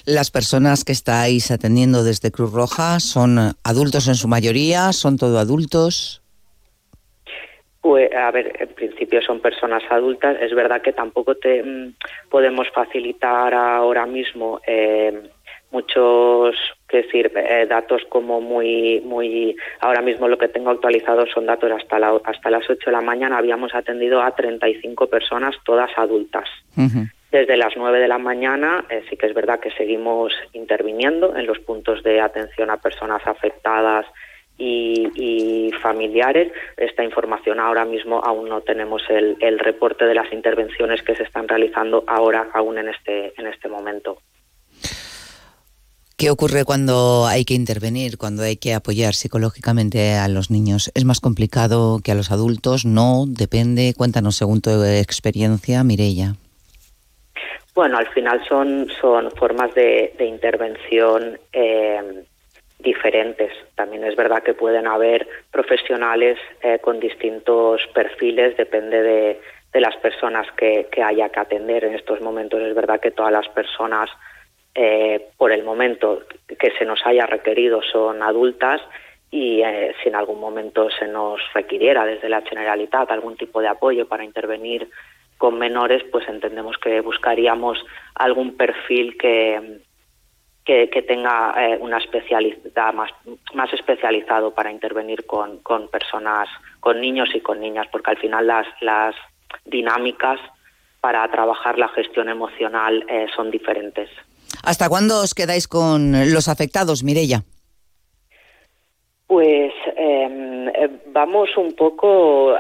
[0.07, 5.39] Las personas que estáis atendiendo desde Cruz Roja son adultos en su mayoría, son todo
[5.39, 6.24] adultos.
[7.85, 10.39] Pues, a ver, en principio son personas adultas.
[10.41, 11.93] Es verdad que tampoco te mm,
[12.31, 15.29] podemos facilitar ahora mismo eh,
[15.71, 16.57] muchos,
[16.89, 19.55] que decir, eh, datos como muy, muy.
[19.81, 23.03] Ahora mismo lo que tengo actualizado son datos hasta la, hasta las 8 de la
[23.03, 23.37] mañana.
[23.37, 26.49] Habíamos atendido a 35 personas, todas adultas.
[27.31, 31.47] Desde las 9 de la mañana eh, sí que es verdad que seguimos interviniendo en
[31.47, 34.07] los puntos de atención a personas afectadas
[34.59, 36.51] y, familiares.
[36.79, 41.25] Esta información ahora mismo aún no tenemos el, el, reporte de las intervenciones que se
[41.25, 44.19] están realizando ahora, aún en este, en este momento.
[46.17, 50.91] ¿Qué ocurre cuando hay que intervenir, cuando hay que apoyar psicológicamente a los niños?
[50.95, 52.87] ¿Es más complicado que a los adultos?
[52.87, 53.93] No, depende.
[53.97, 56.37] Cuéntanos según tu experiencia, Mirella.
[57.75, 62.25] Bueno, al final son, son formas de, de intervención eh,
[62.85, 63.53] diferentes.
[63.75, 69.41] También es verdad que pueden haber profesionales eh, con distintos perfiles, depende de,
[69.73, 71.85] de las personas que, que, haya que atender.
[71.85, 74.09] En estos momentos es verdad que todas las personas,
[74.75, 78.81] eh, por el momento que se nos haya requerido, son adultas
[79.31, 83.69] y eh, si en algún momento se nos requiriera desde la Generalitat algún tipo de
[83.69, 84.89] apoyo para intervenir
[85.39, 89.81] con menores, pues entendemos que buscaríamos algún perfil que,
[90.65, 93.11] que, tenga eh, una especialidad más,
[93.53, 96.49] más especializado para intervenir con, con personas,
[96.81, 99.15] con niños y con niñas, porque al final las, las
[99.65, 100.41] dinámicas
[101.01, 104.09] para trabajar la gestión emocional eh, son diferentes.
[104.63, 107.43] ¿Hasta cuándo os quedáis con los afectados, Mirella?
[109.27, 112.55] Pues em, eh, vamos un poco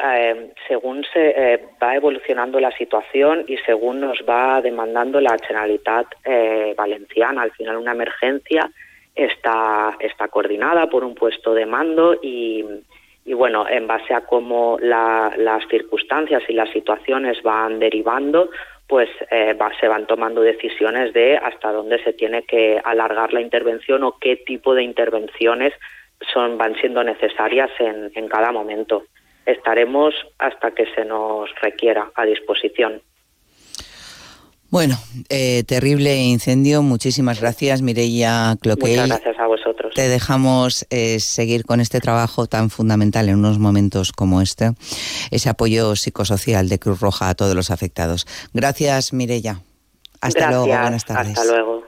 [0.66, 6.74] según se eh, va evolucionando la situación y según nos va demandando la Generalitat eh,
[6.76, 7.42] Valenciana.
[7.42, 8.70] Al final una emergencia
[9.14, 12.64] está, está coordinada por un puesto de mando y,
[13.24, 18.50] y bueno, en base a cómo las circunstancias y las situaciones van derivando,
[18.86, 19.08] pues
[19.80, 24.36] se van tomando decisiones de hasta dónde se tiene que alargar la intervención o qué
[24.36, 25.72] tipo de intervenciones
[26.32, 29.04] son, van siendo necesarias en, en cada momento.
[29.46, 33.02] Estaremos hasta que se nos requiera a disposición.
[34.74, 36.82] Bueno, eh, terrible incendio.
[36.82, 39.02] Muchísimas gracias, Mireia Cloquel.
[39.02, 39.94] Muchas gracias a vosotros.
[39.94, 44.72] Te dejamos eh, seguir con este trabajo tan fundamental en unos momentos como este,
[45.30, 48.26] ese apoyo psicosocial de Cruz Roja a todos los afectados.
[48.52, 49.60] Gracias, Mireia.
[50.20, 51.38] Hasta luego, buenas tardes.
[51.38, 51.84] Hasta luego.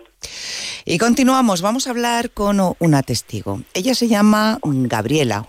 [0.84, 3.62] Y continuamos, vamos a hablar con una testigo.
[3.74, 5.48] Ella se llama Gabriela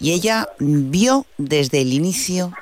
[0.00, 2.52] y ella vio desde el inicio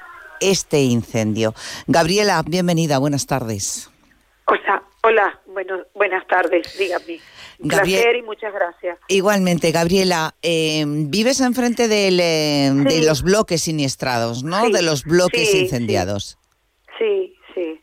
[0.40, 1.54] este incendio.
[1.86, 3.90] Gabriela, bienvenida, buenas tardes.
[4.46, 7.20] Hola, hola, bueno, buenas tardes, dígame.
[7.58, 8.98] Un placer y muchas gracias.
[9.08, 14.68] Igualmente, Gabriela, eh, vives enfrente del, eh, de los bloques siniestrados, ¿no?
[14.68, 16.38] de los bloques incendiados.
[16.98, 17.80] Sí, sí.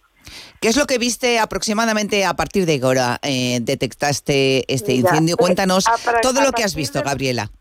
[0.62, 5.36] ¿Qué es lo que viste aproximadamente a partir de ahora eh, detectaste este incendio?
[5.38, 5.86] Cuéntanos
[6.22, 7.52] todo lo que has visto, Gabriela.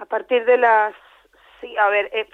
[0.00, 0.94] A partir de las
[1.60, 2.26] Sí, a ver, eh,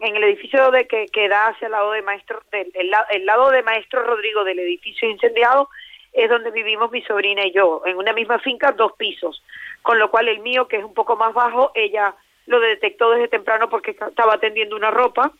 [0.00, 3.50] en, el edificio de que, que, da hacia el lado de maestro, del, el, lado
[3.50, 5.68] de maestro Rodrigo del edificio incendiado
[6.12, 9.42] es donde vivimos mi sobrina y yo, en una misma finca, dos pisos,
[9.82, 12.14] con lo cual el mío, que es un poco más bajo, ella
[12.46, 15.30] lo detectó desde temprano porque estaba atendiendo una ropa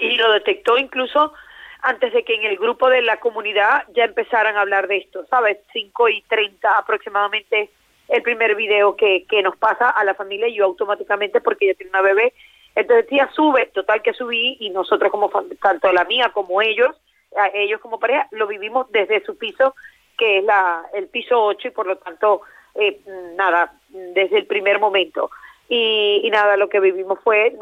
[0.00, 1.32] y lo detectó incluso
[1.82, 5.24] antes de que en el grupo de la comunidad ya empezaran a hablar de esto,
[5.26, 5.58] ¿sabes?
[5.72, 7.70] 5 y 30 aproximadamente
[8.08, 11.74] el primer video que, que nos pasa a la familia y yo automáticamente porque ella
[11.76, 12.32] tiene una bebé.
[12.74, 15.30] Entonces tía sube, total que subí y nosotros como
[15.62, 16.96] tanto la mía como ellos,
[17.52, 19.74] ellos como pareja, lo vivimos desde su piso,
[20.16, 22.42] que es la, el piso 8 y por lo tanto,
[22.74, 23.00] eh,
[23.36, 25.30] nada, desde el primer momento.
[25.68, 27.56] Y, y, nada, lo que vivimos fue,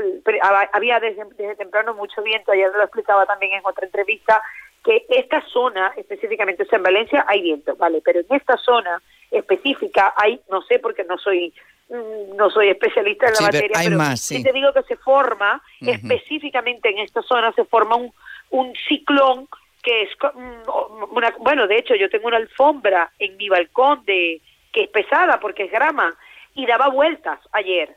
[0.73, 4.43] había desde, desde temprano mucho viento, ayer lo explicaba también en otra entrevista,
[4.85, 8.03] que esta zona, específicamente, o en Valencia hay viento, ¿vale?
[8.05, 9.01] Pero en esta zona
[9.33, 11.53] específica hay, no sé porque no soy
[11.89, 16.91] mm, no soy especialista en la materia, pero más, te digo que se forma, específicamente
[16.91, 18.13] en esta zona se forma un,
[18.51, 19.49] un ciclón
[19.83, 24.41] que es mm, una, bueno, de hecho yo tengo una alfombra en mi balcón de
[24.73, 26.15] que es pesada porque es grama
[26.55, 27.97] y daba vueltas ayer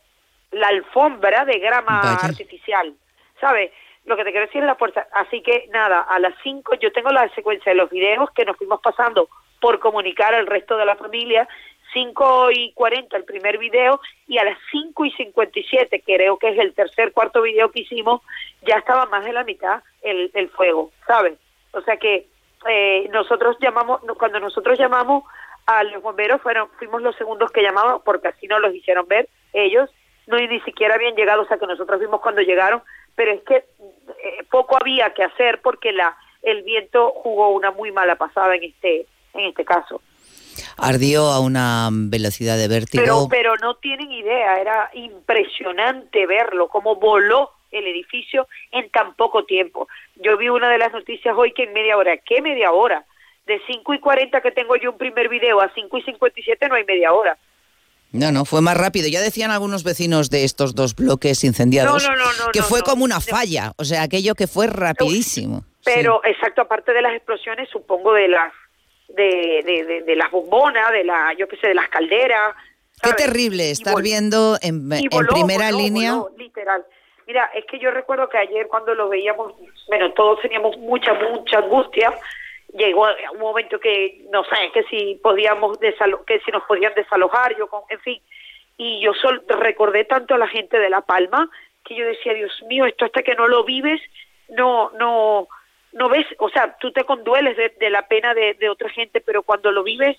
[0.52, 2.93] la alfombra de grama artificial,
[3.41, 3.71] ¿sabes?
[4.06, 5.08] Lo que te quiero decir es la fuerza.
[5.13, 8.56] Así que nada, a las 5 yo tengo la secuencia de los videos que nos
[8.56, 9.28] fuimos pasando
[9.65, 11.47] por comunicar al resto de la familia.
[11.91, 16.49] 5 y 40 el primer video y a las 5 y 57, que creo que
[16.49, 18.21] es el tercer, cuarto video que hicimos,
[18.62, 21.39] ya estaba más de la mitad el, el fuego, ¿sabes?
[21.71, 22.28] O sea que
[22.69, 25.23] eh, nosotros llamamos, cuando nosotros llamamos
[25.65, 29.28] a los bomberos, fueron, fuimos los segundos que llamamos porque así nos los hicieron ver
[29.51, 29.89] ellos,
[30.28, 32.84] no ni siquiera habían llegado, o sea que nosotros vimos cuando llegaron,
[33.15, 37.91] pero es que eh, poco había que hacer porque la el viento jugó una muy
[37.91, 40.02] mala pasada en este en este caso.
[40.78, 43.04] Ardió a una velocidad de vértigo.
[43.04, 49.45] Pero, pero no tienen idea, era impresionante verlo, cómo voló el edificio en tan poco
[49.45, 49.88] tiempo.
[50.15, 53.06] Yo vi una de las noticias hoy que en media hora, ¿qué media hora?
[53.45, 56.76] De 5 y 40 que tengo yo un primer video a 5 y 57 no
[56.76, 57.38] hay media hora.
[58.12, 59.10] No, no, fue más rápido.
[59.10, 62.08] Ya decían algunos vecinos de estos dos bloques incendiados
[62.54, 65.65] que fue como una falla, o sea, aquello que fue rapidísimo.
[65.84, 68.52] Pero, exacto, aparte de las explosiones, supongo de las
[69.15, 72.56] de, de, de, las bombonas, de la, yo qué sé, de las calderas.
[73.01, 74.89] Qué terrible estar viendo en,
[75.28, 76.21] primera línea.
[76.38, 76.86] literal.
[77.28, 79.54] Mira, es que yo recuerdo que ayer cuando lo veíamos,
[79.88, 82.13] bueno, todos teníamos mucha, mucha angustia.
[82.73, 87.67] Llegó un momento que no sé, que si podíamos que si nos podían desalojar, yo,
[87.89, 88.21] en fin.
[88.78, 91.49] Y yo solo recordé tanto a la gente de La Palma
[91.86, 94.01] que yo decía, Dios mío, esto hasta que no lo vives,
[94.49, 95.47] no, no,
[95.95, 99.71] no ves, o sea, tú te condueles de, la pena de, otra gente, pero cuando
[99.71, 100.17] lo vives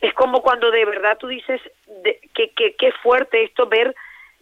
[0.00, 1.60] es como cuando de verdad tú dices
[2.32, 3.94] que, que, fuerte esto ver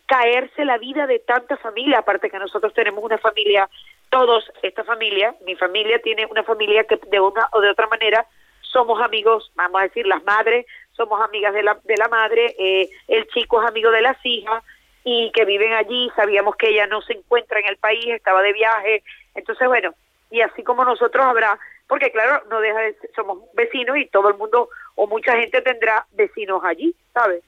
[0.06, 3.70] caerse la vida de tanta familia, aparte que nosotros tenemos una familia,
[4.10, 8.26] todos, esta familia, mi familia tiene una familia que de una o de otra manera
[8.60, 12.90] somos amigos, vamos a decir, las madres, somos amigas de la, de la madre, eh,
[13.08, 14.62] el chico es amigo de las hijas
[15.02, 18.52] y que viven allí, sabíamos que ella no se encuentra en el país, estaba de
[18.52, 19.02] viaje,
[19.34, 19.94] entonces bueno,
[20.30, 24.36] y así como nosotros habrá, porque claro, no deja de somos vecinos y todo el
[24.36, 27.42] mundo o mucha gente tendrá vecinos allí, ¿sabes?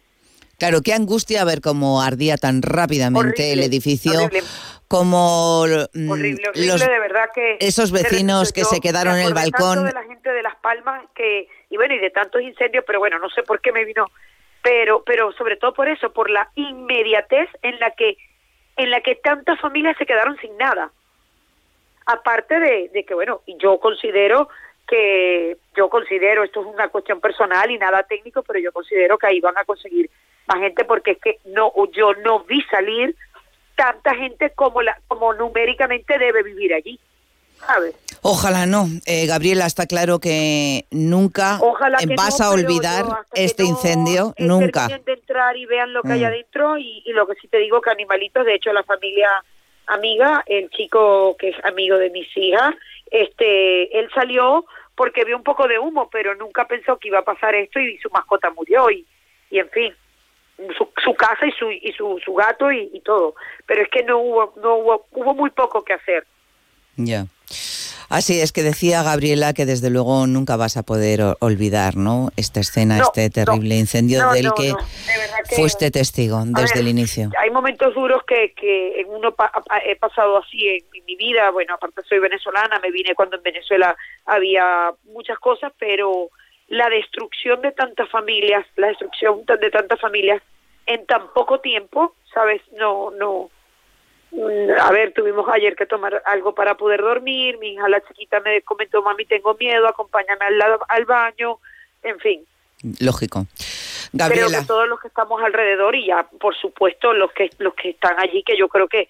[0.59, 4.13] Claro, qué angustia ver cómo ardía tan rápidamente el edificio,
[4.89, 9.85] como mm, horrible, horrible, de verdad que esos vecinos que se quedaron en el balcón.
[9.85, 13.19] de la gente de Las Palmas que y bueno y de tantos incendios, pero bueno,
[13.19, 14.07] no sé por qué me vino,
[14.63, 18.17] pero pero sobre todo por eso, por la inmediatez en la que
[18.77, 20.91] en la que tantas familias se quedaron sin nada.
[22.07, 24.49] Aparte de, que, bueno, yo considero
[24.87, 29.27] que, yo considero, esto es una cuestión personal y nada técnico, pero yo considero que
[29.27, 30.09] ahí van a conseguir
[30.47, 33.17] más gente porque es que no, yo no vi salir
[33.75, 36.99] tanta gente como, la, como numéricamente debe vivir allí.
[37.65, 37.95] ¿sabes?
[38.23, 38.87] Ojalá no.
[39.07, 41.61] Eh, Gabriela, está claro que nunca
[42.17, 44.89] vas a olvidar este incendio, nunca.
[44.89, 46.27] de entrar y vean lo que hay mm.
[46.27, 49.29] adentro y, lo que sí te digo que animalitos, de hecho la familia
[49.87, 52.75] amiga, el chico que es amigo de mis hijas,
[53.11, 57.25] este, él salió porque vio un poco de humo, pero nunca pensó que iba a
[57.25, 59.07] pasar esto y su mascota murió y,
[59.51, 59.95] y en fin,
[60.77, 63.35] su, casa y su y su, su gato y, y, todo.
[63.67, 66.27] Pero es que no hubo no hubo hubo muy poco que hacer.
[66.97, 67.27] Ya.
[68.09, 72.31] Así es que decía Gabriela que desde luego nunca vas a poder olvidar, ¿no?
[72.37, 74.75] Esta escena, este terrible incendio del que,
[75.55, 77.31] fuiste testigo desde el inicio.
[77.39, 79.35] Hay momentos duros que, que en uno
[79.85, 81.51] he pasado así en, mi vida.
[81.51, 86.31] Bueno, aparte soy venezolana, me vine cuando en Venezuela había muchas cosas, pero
[86.69, 90.43] la destrucción de tantas familias, la destrucción de tantas familias
[90.87, 92.61] en tan poco tiempo, ¿sabes?
[92.73, 93.51] No, no,
[94.81, 98.61] a ver, tuvimos ayer que tomar algo para poder dormir, mi hija la chiquita me
[98.63, 101.59] comentó, mami, tengo miedo, acompáñame al, lado, al baño,
[102.03, 102.47] en fin.
[103.01, 103.47] Lógico.
[104.13, 104.49] Gabriela.
[104.49, 107.91] Creo que todos los que estamos alrededor y ya, por supuesto, los que los que
[107.91, 109.09] están allí, que yo creo que,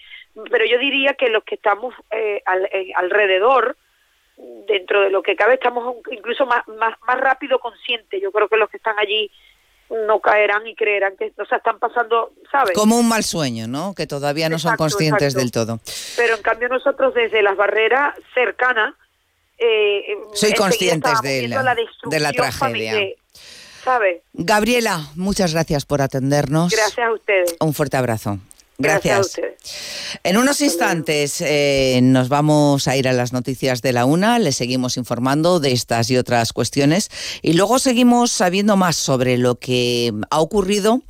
[0.50, 2.42] pero yo diría que los que estamos eh,
[2.72, 3.76] eh, alrededor,
[4.66, 8.20] dentro de lo que cabe, estamos incluso más, más, más rápido conscientes.
[8.20, 9.30] Yo creo que los que están allí
[9.90, 12.74] no caerán y creerán que, o sea, están pasando, ¿sabes?
[12.74, 13.94] Como un mal sueño, ¿no?
[13.94, 15.80] Que todavía no son conscientes del todo.
[16.16, 18.94] Pero en cambio nosotros desde las barreras cercanas...
[19.58, 22.94] Eh, Soy conscientes de la, de la tragedia.
[23.86, 24.22] ¿sabes?
[24.32, 26.72] Gabriela, muchas gracias por atendernos.
[26.72, 27.56] Gracias a ustedes.
[27.60, 28.38] Un fuerte abrazo.
[28.78, 29.32] Gracias.
[30.22, 34.52] En unos instantes eh, nos vamos a ir a las noticias de la una, le
[34.52, 37.10] seguimos informando de estas y otras cuestiones.
[37.42, 41.02] Y luego seguimos sabiendo más sobre lo que ha ocurrido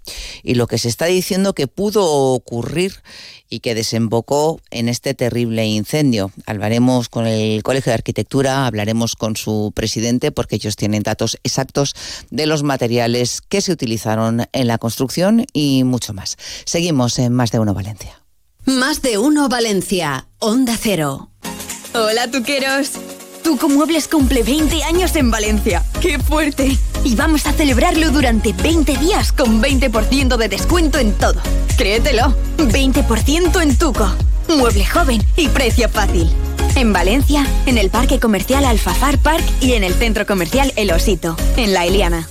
[0.42, 3.02] y lo que se está diciendo que pudo ocurrir
[3.48, 6.32] y que desembocó en este terrible incendio.
[6.46, 11.94] Hablaremos con el Colegio de Arquitectura, hablaremos con su presidente porque ellos tienen datos exactos
[12.30, 16.36] de los materiales que se utilizaron en la construcción y mucho más.
[16.64, 18.22] Seguimos en Más de Uno Valencia.
[18.64, 21.30] Más de Uno Valencia, Onda Cero.
[21.94, 22.90] Hola, tuqueros.
[23.46, 25.84] Tuco Muebles cumple 20 años en Valencia.
[26.00, 26.76] ¡Qué fuerte!
[27.04, 31.40] Y vamos a celebrarlo durante 20 días con 20% de descuento en todo.
[31.78, 34.10] Créetelo, 20% en Tuco.
[34.48, 36.28] Mueble joven y precio fácil.
[36.74, 41.36] En Valencia, en el Parque Comercial Alfafar Park y en el Centro Comercial El Osito,
[41.56, 42.28] en La Eliana.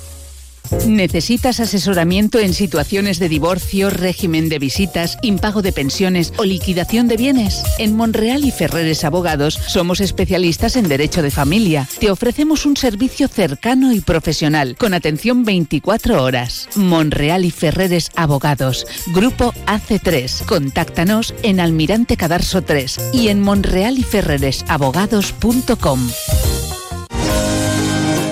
[0.88, 7.18] ¿Necesitas asesoramiento en situaciones de divorcio, régimen de visitas, impago de pensiones o liquidación de
[7.18, 7.64] bienes?
[7.78, 11.88] En Monreal y Ferreres Abogados somos especialistas en derecho de familia.
[12.00, 16.70] Te ofrecemos un servicio cercano y profesional con atención 24 horas.
[16.76, 20.46] Monreal y Ferreres Abogados, Grupo AC3.
[20.46, 26.10] Contáctanos en Almirante Cadarso 3 y en monrealyferreresabogados.com.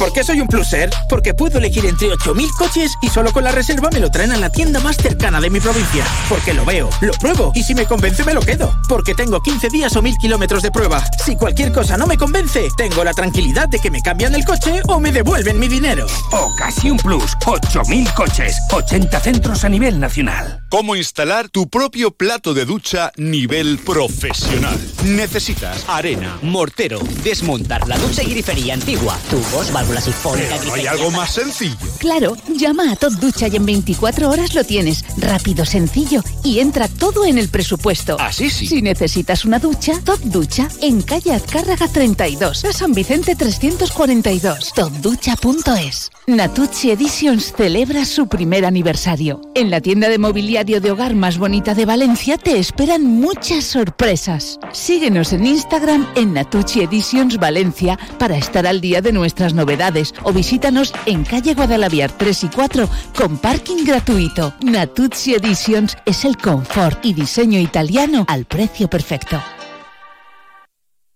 [0.00, 0.88] ¿Por qué soy un pluser?
[1.10, 4.38] Porque puedo elegir entre 8.000 coches y solo con la reserva me lo traen a
[4.38, 6.06] la tienda más cercana de mi provincia.
[6.26, 8.74] Porque lo veo, lo pruebo y si me convence me lo quedo.
[8.88, 11.04] Porque tengo 15 días o 1.000 kilómetros de prueba.
[11.22, 14.80] Si cualquier cosa no me convence, tengo la tranquilidad de que me cambian el coche
[14.88, 16.06] o me devuelven mi dinero.
[16.32, 20.62] Ocasión Plus, 8.000 coches, 80 centros a nivel nacional.
[20.70, 24.80] ¿Cómo instalar tu propio plato de ducha nivel profesional?
[25.04, 31.74] Necesitas arena, mortero, desmontar la ducha y grifería antigua, tubos, ¿No hay algo más sencillo?
[31.98, 35.04] Claro, llama a Top Ducha y en 24 horas lo tienes.
[35.16, 38.16] Rápido, sencillo y entra todo en el presupuesto.
[38.20, 38.68] Así sí.
[38.68, 44.72] Si necesitas una ducha, Top Ducha en calle Azcárraga 32, a San Vicente 342.
[44.74, 46.12] Topducha.es.
[46.28, 49.40] Natucci Editions celebra su primer aniversario.
[49.56, 54.60] En la tienda de mobiliario de hogar más bonita de Valencia te esperan muchas sorpresas.
[54.72, 59.79] Síguenos en Instagram en Natucci Editions Valencia para estar al día de nuestras novedades
[60.24, 64.54] o visítanos en calle Guadalaviar 3 y 4 con parking gratuito.
[64.62, 69.40] Natuzzi Editions es el confort y diseño italiano al precio perfecto.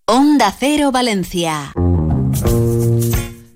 [0.07, 1.71] Onda Cero Valencia.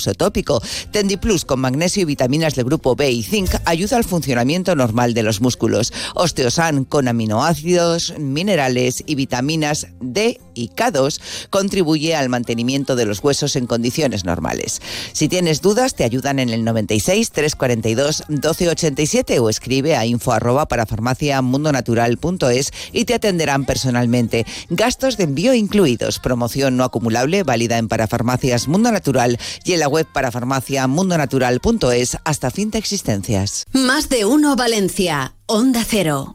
[0.00, 0.62] uso tópico.
[0.90, 5.22] Tendiplus con magnesio y vitaminas del grupo B y zinc ayuda al funcionamiento normal de
[5.22, 5.92] los músculos.
[6.14, 11.20] Osteosan con aminoácidos, minerales y vitaminas D y K2
[11.50, 14.80] contribuye al mantenimiento de los huesos en condiciones normales.
[15.12, 20.66] Si tienes dudas, te ayudan en el 96 342 1287 o escribe a info arroba
[20.66, 24.46] para farmaciamundonatural.es y te atenderán personalmente.
[24.68, 26.18] Gastos de envío incluidos.
[26.18, 32.70] Promoción no acumulable válida en Parafarmacias Mundo Natural y en la web parafarmaciamundonatural.es hasta fin
[32.70, 33.64] de existencias.
[33.72, 35.34] Más de uno Valencia.
[35.46, 36.34] Onda Cero.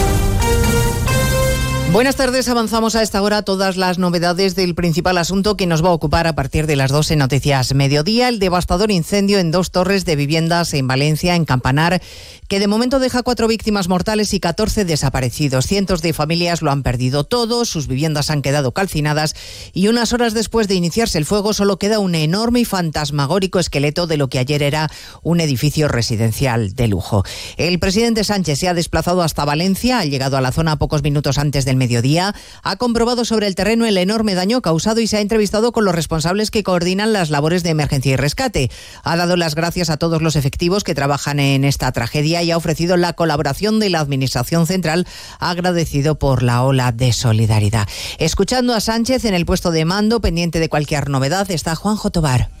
[1.91, 5.89] Buenas tardes, avanzamos a esta hora todas las novedades del principal asunto que nos va
[5.89, 10.05] a ocupar a partir de las 12 noticias mediodía, el devastador incendio en dos torres
[10.05, 12.01] de viviendas en Valencia, en Campanar,
[12.47, 15.67] que de momento deja cuatro víctimas mortales y 14 desaparecidos.
[15.67, 19.35] Cientos de familias lo han perdido todo, sus viviendas han quedado calcinadas
[19.73, 24.07] y unas horas después de iniciarse el fuego solo queda un enorme y fantasmagórico esqueleto
[24.07, 24.89] de lo que ayer era
[25.23, 27.25] un edificio residencial de lujo.
[27.57, 31.37] El presidente Sánchez se ha desplazado hasta Valencia, ha llegado a la zona pocos minutos
[31.37, 35.21] antes del mediodía, ha comprobado sobre el terreno el enorme daño causado y se ha
[35.21, 38.69] entrevistado con los responsables que coordinan las labores de emergencia y rescate.
[39.03, 42.57] Ha dado las gracias a todos los efectivos que trabajan en esta tragedia y ha
[42.57, 45.07] ofrecido la colaboración de la Administración Central,
[45.39, 47.87] agradecido por la ola de solidaridad.
[48.19, 52.60] Escuchando a Sánchez en el puesto de mando, pendiente de cualquier novedad, está Juanjo Tobar.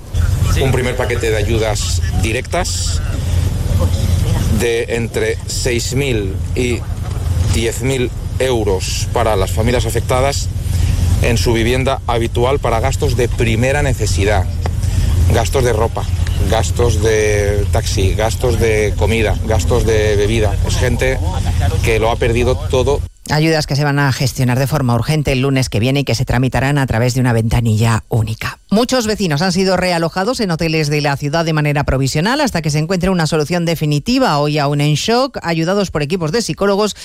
[0.59, 3.01] un primer paquete de ayudas directas
[4.59, 6.79] de entre 6.000 y
[7.53, 10.49] 10.000 euros para las familias afectadas
[11.21, 14.45] en su vivienda habitual para gastos de primera necesidad,
[15.33, 16.03] gastos de ropa,
[16.49, 20.55] gastos de taxi, gastos de comida, gastos de bebida.
[20.67, 21.17] Es gente
[21.83, 22.99] que lo ha perdido todo
[23.29, 26.15] Ayudas que se van a gestionar de forma urgente el lunes que viene y que
[26.15, 28.59] se tramitarán a través de una ventanilla única.
[28.69, 32.71] Muchos vecinos han sido realojados en hoteles de la ciudad de manera provisional hasta que
[32.71, 34.37] se encuentre una solución definitiva.
[34.39, 36.95] Hoy aún en shock, ayudados por equipos de psicólogos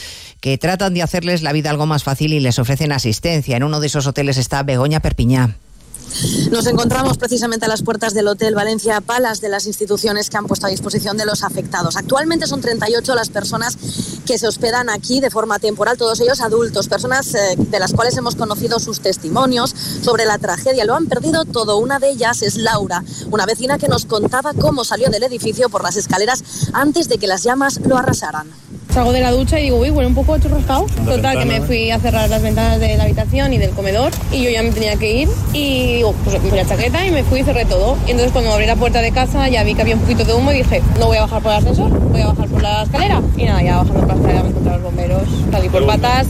[0.41, 3.57] que tratan de hacerles la vida algo más fácil y les ofrecen asistencia.
[3.57, 5.57] En uno de esos hoteles está Begoña Perpiñá.
[6.51, 10.47] Nos encontramos precisamente a las puertas del Hotel Valencia Palas de las instituciones que han
[10.47, 11.97] puesto a disposición de los afectados.
[11.97, 13.77] Actualmente son 38 las personas
[14.25, 18.17] que se hospedan aquí de forma temporal, todos ellos adultos, personas eh, de las cuales
[18.17, 20.85] hemos conocido sus testimonios sobre la tragedia.
[20.85, 21.79] Lo han perdido todo.
[21.79, 25.83] Una de ellas es Laura, una vecina que nos contaba cómo salió del edificio por
[25.83, 26.43] las escaleras
[26.73, 28.49] antes de que las llamas lo arrasaran.
[28.97, 30.87] Salgo de la ducha y digo, uy, huele un poco churrascado.
[31.05, 34.43] Total, que me fui a cerrar las ventanas de la habitación y del comedor y
[34.43, 37.41] yo ya me tenía que ir y digo, pues me la chaqueta y me fui
[37.41, 37.99] y cerré todo.
[38.07, 40.33] Y entonces cuando abrí la puerta de casa ya vi que había un poquito de
[40.33, 42.85] humo y dije, no voy a bajar por el ascensor, voy a bajar por la
[42.85, 43.23] escalera.
[43.37, 46.29] Y nada, ya bajando por la escalera me encontré los bomberos, tal y por patas.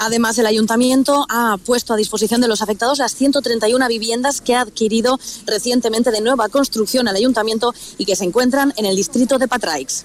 [0.00, 4.60] Además, el ayuntamiento ha puesto a disposición de los afectados las 131 viviendas que ha
[4.60, 9.48] adquirido recientemente de nueva construcción al ayuntamiento y que se encuentran en el distrito de
[9.48, 10.04] Patraix.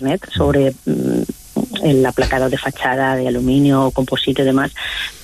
[0.33, 1.21] sobre mm,
[1.83, 4.71] el aplacado de fachada de aluminio, composite y demás,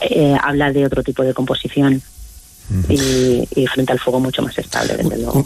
[0.01, 2.01] eh, habla de otro tipo de composición
[2.89, 5.45] y, y, frente al fuego mucho más estable, desde luego.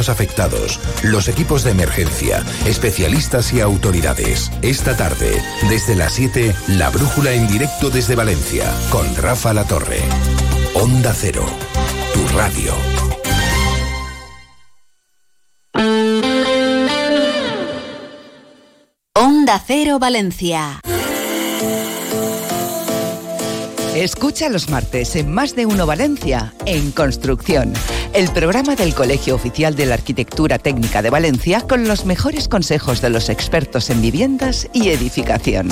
[0.09, 4.51] afectados, los equipos de emergencia, especialistas y autoridades.
[4.61, 10.01] Esta tarde, desde las 7, La Brújula en directo desde Valencia, con Rafa La Torre.
[10.73, 11.45] Onda Cero,
[12.13, 12.73] tu radio.
[19.13, 20.81] Onda Cero Valencia.
[23.95, 27.73] Escucha los martes en Más de Uno Valencia, en Construcción,
[28.13, 33.01] el programa del Colegio Oficial de la Arquitectura Técnica de Valencia con los mejores consejos
[33.01, 35.69] de los expertos en viviendas y edificación.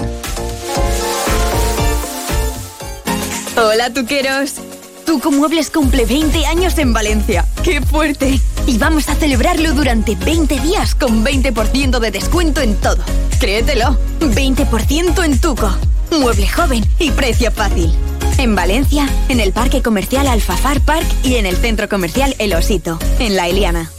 [3.58, 4.56] Hola, tuqueros.
[5.06, 7.46] Tuco Muebles cumple 20 años en Valencia.
[7.64, 8.40] ¡Qué fuerte!
[8.68, 13.04] Y vamos a celebrarlo durante 20 días con 20% de descuento en todo.
[13.40, 15.72] Créetelo, 20% en Tuco.
[16.12, 17.93] Mueble joven y precio fácil.
[18.38, 22.97] En Valencia, en el Parque Comercial Alfafar Park y en el Centro Comercial El Osito,
[23.20, 23.91] en La Eliana.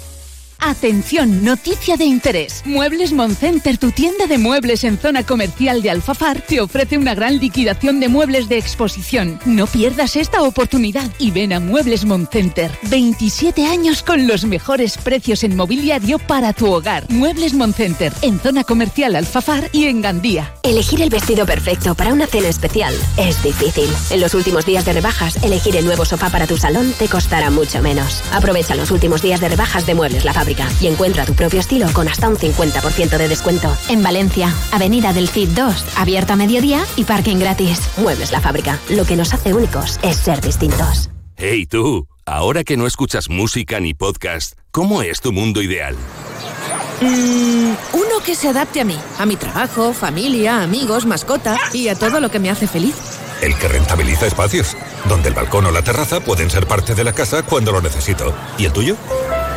[0.62, 2.62] Atención, noticia de interés.
[2.66, 7.38] Muebles Moncenter, tu tienda de muebles en zona comercial de Alfafar, te ofrece una gran
[7.38, 9.40] liquidación de muebles de exposición.
[9.46, 12.70] No pierdas esta oportunidad y ven a Muebles Moncenter.
[12.90, 17.06] 27 años con los mejores precios en mobiliario para tu hogar.
[17.08, 20.54] Muebles Moncenter, en zona comercial Alfafar y en Gandía.
[20.62, 23.88] Elegir el vestido perfecto para una cena especial es difícil.
[24.11, 27.50] En los últimos días de rebajas, elegir el nuevo sofá para tu salón te costará
[27.50, 28.22] mucho menos.
[28.30, 30.49] Aprovecha los últimos días de rebajas de Muebles La Fábrica
[30.80, 33.76] y encuentra tu propio estilo con hasta un 50% de descuento.
[33.88, 37.80] En Valencia, Avenida del Cid 2, abierta a mediodía y parking gratis.
[37.98, 38.78] Muebles La Fábrica.
[38.88, 41.11] Lo que nos hace únicos es ser distintos.
[41.36, 45.94] Hey tú, ahora que no escuchas música ni podcast, ¿cómo es tu mundo ideal?
[47.01, 51.94] Mm, uno que se adapte a mí, a mi trabajo, familia, amigos, mascota y a
[51.94, 52.94] todo lo que me hace feliz.
[53.40, 54.76] El que rentabiliza espacios,
[55.09, 58.34] donde el balcón o la terraza pueden ser parte de la casa cuando lo necesito.
[58.59, 58.96] ¿Y el tuyo?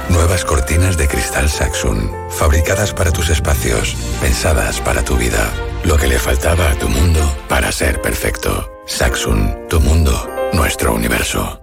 [0.09, 5.51] Nuevas cortinas de cristal Saxon, fabricadas para tus espacios, pensadas para tu vida.
[5.83, 8.69] Lo que le faltaba a tu mundo para ser perfecto.
[8.85, 11.62] Saxon, tu mundo, nuestro universo.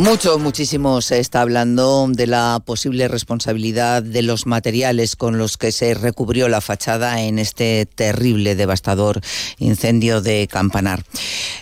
[0.00, 5.72] Mucho, muchísimo se está hablando de la posible responsabilidad de los materiales con los que
[5.72, 9.20] se recubrió la fachada en este terrible, devastador
[9.58, 11.04] incendio de Campanar.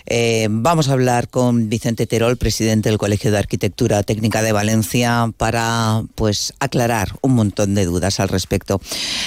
[0.05, 5.33] Eh, vamos a hablar con Vicente Terol, presidente del Colegio de Arquitectura Técnica de Valencia,
[5.35, 8.79] para pues aclarar un montón de dudas al respecto.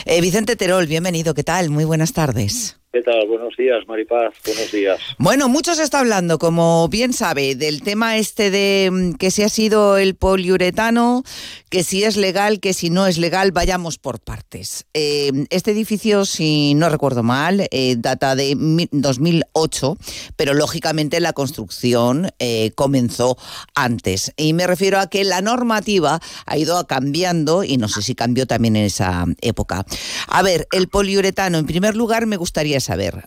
[0.07, 1.69] Eh, Vicente Terol, bienvenido, ¿qué tal?
[1.69, 2.82] Muy buenas tardes.
[2.93, 3.27] ¿Qué tal?
[3.27, 4.35] Buenos días, Maripaz.
[4.45, 5.01] Buenos días.
[5.17, 9.43] Bueno, mucho se está hablando, como bien sabe, del tema este de mm, que si
[9.43, 11.23] ha sido el poliuretano,
[11.71, 14.85] que si es legal, que si no es legal, vayamos por partes.
[14.93, 18.55] Eh, este edificio, si no recuerdo mal, eh, data de
[18.91, 19.97] 2008,
[20.37, 23.39] pero lógicamente la construcción eh, comenzó
[23.75, 24.35] antes.
[24.37, 28.47] Y me refiero a que la normativa ha ido cambiando y no sé si cambió
[28.47, 29.87] también en esa época.
[30.27, 33.25] A ver, el poliuretano, en primer lugar, me gustaría saber,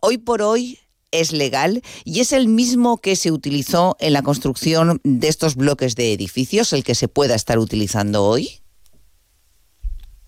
[0.00, 0.78] hoy por hoy,
[1.14, 5.94] es legal y es el mismo que se utilizó en la construcción de estos bloques
[5.94, 8.48] de edificios, el que se pueda estar utilizando hoy?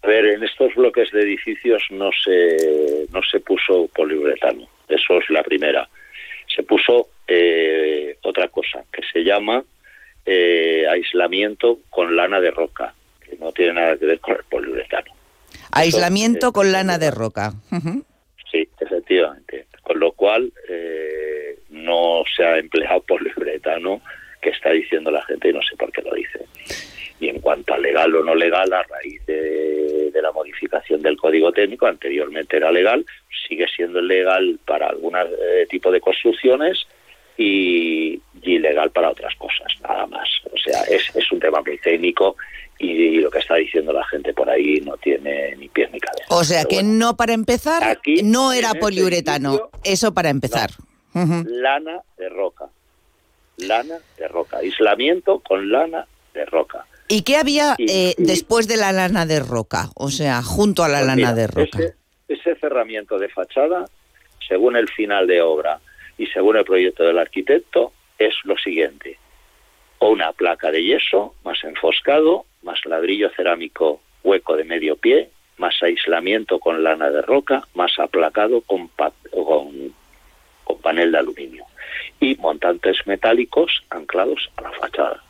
[0.02, 5.28] A ver, en estos bloques de edificios no se, no se puso poliuretano, eso es
[5.30, 5.88] la primera.
[6.54, 9.64] Se puso eh, otra cosa que se llama
[10.24, 15.12] eh, aislamiento con lana de roca, que no tiene nada que ver con el poliuretano.
[15.72, 17.54] Aislamiento con lana de roca.
[18.50, 24.00] Sí, efectivamente con lo cual eh, no se ha empleado poliuretano
[24.42, 26.40] que está diciendo la gente y no sé por qué lo dice.
[27.20, 31.52] Y en cuanto a legal o no legal, a raíz de, la modificación del código
[31.52, 33.06] técnico, anteriormente era legal,
[33.46, 36.84] sigue siendo legal para algún eh, tipo de construcciones
[37.36, 40.28] y, ilegal para otras cosas, nada más.
[40.52, 42.36] O sea, es, es un tema muy técnico
[42.78, 46.26] y, lo que está diciendo la gente por ahí no tiene ni pies ni cabeza.
[46.28, 50.70] O sea que no para empezar, no era este poliuretano, eso para empezar.
[51.14, 52.66] Lana de roca,
[53.56, 56.86] lana de roca, aislamiento con lana de roca.
[57.08, 59.90] ¿Y qué había eh, después de la lana de roca?
[59.94, 61.78] O sea, junto a la pues lana de roca.
[61.78, 61.94] Ese,
[62.28, 63.86] ese cerramiento de fachada,
[64.46, 65.80] según el final de obra
[66.18, 69.18] y según el proyecto del arquitecto, es lo siguiente.
[69.98, 75.74] O una placa de yeso más enfoscado, más ladrillo cerámico hueco de medio pie, más
[75.82, 78.90] aislamiento con lana de roca, más aplacado con,
[79.30, 79.94] con,
[80.82, 81.64] panel de aluminio
[82.20, 85.22] y montantes metálicos anclados a la fachada.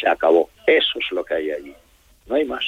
[0.00, 0.48] Se acabó.
[0.66, 1.74] Eso es lo que hay allí.
[2.26, 2.64] No hay más.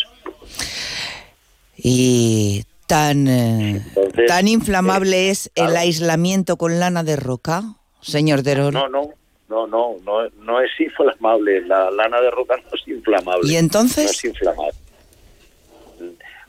[1.77, 3.83] Y tan, eh,
[4.29, 7.63] tan inflamable es el aislamiento con lana de roca,
[8.01, 8.75] señor Derol.
[8.75, 9.11] No, no,
[9.51, 11.61] no, no, no, no es inflamable.
[11.63, 13.53] La lana de roca no es inflamable.
[13.53, 14.05] ¿Y entonces?
[14.05, 14.79] No es inflamable.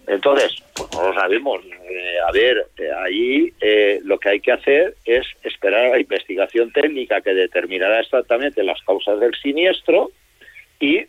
[0.08, 1.62] Entonces, pues no lo sabemos.
[1.66, 6.00] Eh, a ver, eh, ahí eh, lo que hay que hacer es esperar a la
[6.00, 10.12] investigación técnica que determinará exactamente las causas del siniestro
[10.80, 11.06] y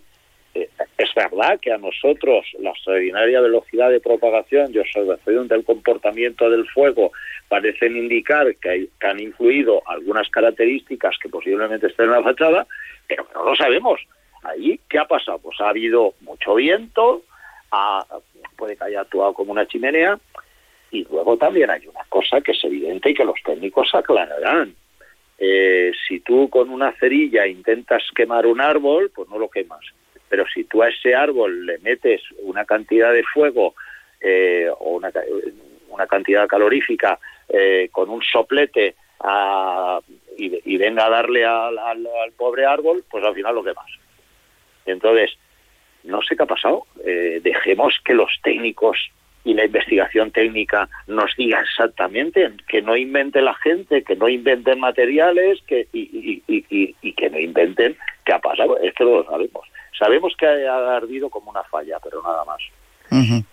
[1.02, 6.68] es verdad que a nosotros la extraordinaria velocidad de propagación y observación del comportamiento del
[6.68, 7.12] fuego
[7.48, 12.66] parecen indicar que, han influido algunas características que posiblemente estén en la fachada,
[13.08, 14.00] pero no lo sabemos.
[14.44, 15.38] Ahí, ¿qué ha pasado?
[15.38, 17.22] Pues ha habido mucho viento,
[18.56, 20.18] puede que haya actuado como una chimenea,
[20.90, 24.74] y luego también hay una cosa que es evidente y que los técnicos aclararán.
[25.38, 29.84] Eh, si tú con una cerilla intentas quemar un árbol, pues no lo quemas
[30.32, 33.74] pero si tú a ese árbol le metes una cantidad de fuego
[34.18, 35.12] eh, o una,
[36.06, 37.18] cantidad calorífica
[37.50, 38.94] eh, con un soplete
[40.38, 43.90] y, venga a darle al, pobre árbol, pues al final lo quemas.
[44.86, 45.36] Entonces,
[46.04, 46.86] no sé qué ha pasado.
[47.04, 48.96] Eh, dejemos que los técnicos
[49.44, 54.80] y la investigación técnica nos diga exactamente, que no invente la gente, que no inventen
[54.80, 58.78] materiales que, y, y que no inventen qué ha pasado.
[58.78, 59.68] Es que lo sabemos.
[59.98, 62.62] Sabemos que ha ardido como una falla, pero nada más.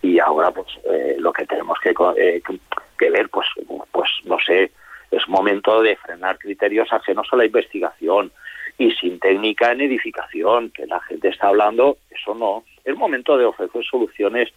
[0.00, 2.58] Y ahora, pues, eh, lo que tenemos eh, que,
[2.98, 3.46] que, ver, pues,
[3.92, 4.72] pues, no sé,
[5.10, 8.32] es momento de frenar criterios ajenos a la investigación
[8.78, 12.64] y sin técnica en edificación, que la gente está hablando, eso no.
[12.84, 14.48] Es momento de ofrecer soluciones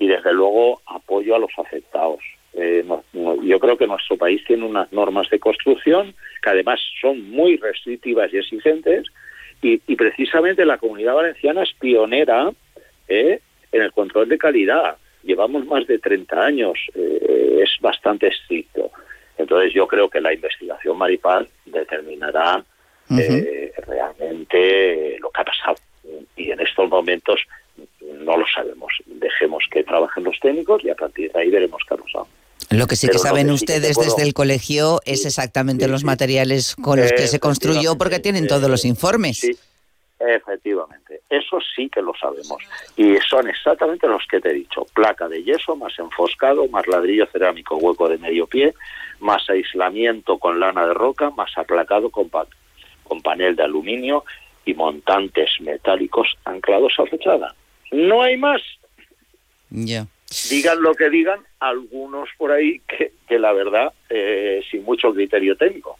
[0.00, 2.20] y desde luego apoyo a los afectados.
[2.54, 6.12] Eh, yo creo que nuestro país tiene unas normas de construcción
[6.42, 9.06] que además son muy restrictivas y exigentes
[9.62, 12.50] y, precisamente la comunidad valenciana es pionera
[13.08, 13.40] eh,
[13.72, 14.96] en el control de calidad.
[15.22, 18.90] Llevamos más de 30 años, eh, es bastante estricto.
[19.36, 22.64] Entonces yo creo que la investigación Maripaz determinará
[23.86, 25.76] realmente lo que ha pasado.
[26.36, 27.40] Y en estos momentos
[28.00, 28.92] no lo sabemos.
[29.06, 32.28] Dejemos que trabajen los técnicos y a partir de ahí veremos qué ha pasado.
[32.70, 37.10] Lo que sí que saben ustedes desde el colegio es exactamente los materiales con los
[37.12, 39.38] que se construyó porque tienen todos los informes.
[39.38, 39.58] Sí,
[40.20, 41.22] efectivamente.
[41.28, 42.62] Eso sí que lo sabemos.
[42.96, 44.86] Y son exactamente los que te he dicho.
[44.94, 48.72] Placa de yeso más enfoscado, más ladrillo cerámico hueco de medio pie,
[49.18, 52.30] más aislamiento con lana de roca, más aplacado con,
[53.02, 54.24] con panel de aluminio
[54.64, 57.52] y montantes metálicos anclados a fachada.
[57.90, 58.62] No hay más.
[59.70, 60.06] Ya.
[60.48, 65.56] Digan lo que digan algunos por ahí que, que la verdad, eh, sin mucho criterio
[65.56, 65.98] técnico.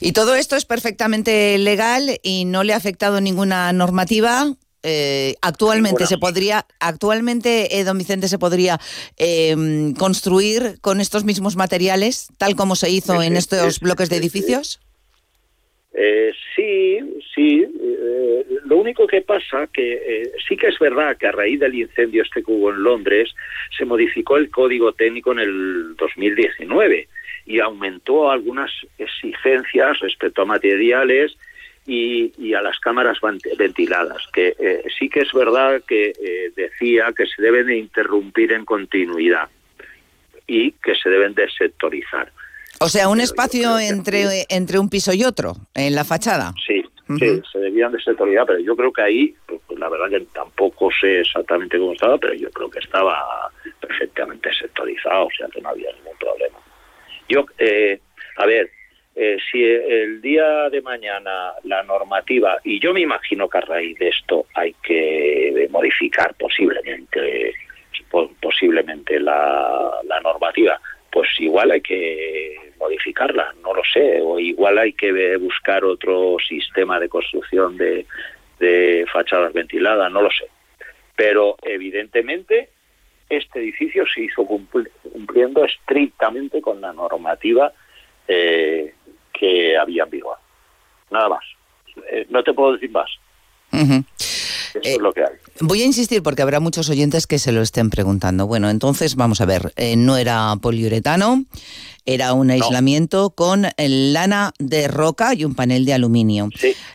[0.00, 4.52] Y todo esto es perfectamente legal y no le ha afectado ninguna normativa.
[4.82, 8.80] Eh, actualmente se podría, actualmente, eh, don Vicente, se podría
[9.16, 14.80] em, construir con estos mismos materiales, tal como se hizo en estos bloques de edificios.
[16.56, 16.98] Sí,
[17.34, 17.66] sí.
[18.64, 22.42] lo único que pasa que sí que es verdad que a raíz del incendio este
[22.42, 23.34] que hubo en Londres
[23.76, 27.08] se modificó el código técnico en el 2019
[27.46, 31.36] y aumentó algunas exigencias respecto a materiales
[31.86, 33.18] y, a las cámaras
[33.58, 38.52] ventiladas, que eh, sí que es verdad que eh, decía que se deben de interrumpir
[38.52, 39.48] en continuidad
[40.46, 42.30] y que se deben de sectorizar.
[42.82, 46.52] O sea, un espacio entre, entre un piso y otro, en la fachada.
[46.66, 46.82] Sí,
[47.18, 50.26] sí, se debían de sectorizar, pero yo creo que ahí, pues, pues, la verdad que
[50.32, 55.60] tampoco sé exactamente cómo estaba, pero yo creo que estaba perfectamente sectorizado, o sea que
[55.60, 56.58] no había ningún problema.
[57.28, 58.00] Yo, eh,
[58.36, 58.70] a ver,
[59.14, 63.98] eh, si el día de mañana la normativa, y yo me imagino que a raíz
[63.98, 67.54] de esto hay que modificar posiblemente
[68.40, 70.78] posiblemente la, normativa,
[71.12, 76.98] pues igual hay que modificarla, no lo sé, o igual hay que buscar otro sistema
[76.98, 78.06] de construcción de,
[78.58, 80.46] de fachadas ventiladas, no lo sé.
[81.14, 82.70] Pero evidentemente
[83.28, 87.72] este edificio se hizo cumpliendo estrictamente con la normativa
[88.26, 88.94] eh,
[89.32, 90.38] que había en vigor.
[91.10, 91.44] Nada más.
[92.10, 93.10] Eh, no te puedo decir más.
[94.80, 95.32] Eso es lo que hay.
[95.60, 98.46] Voy a insistir porque habrá muchos oyentes que se lo estén preguntando.
[98.46, 101.44] Bueno, entonces vamos a ver, eh, no era poliuretano,
[102.04, 106.48] era un aislamiento con lana de roca y un panel de aluminio.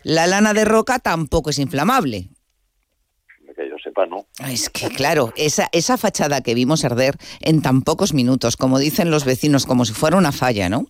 [0.04, 2.30] La lana de roca tampoco es inflamable
[3.58, 4.26] que yo sepa, no.
[4.48, 9.12] Es que, claro, esa, esa fachada que vimos arder en tan pocos minutos, como dicen
[9.12, 10.86] los vecinos, como si fuera una falla, ¿no?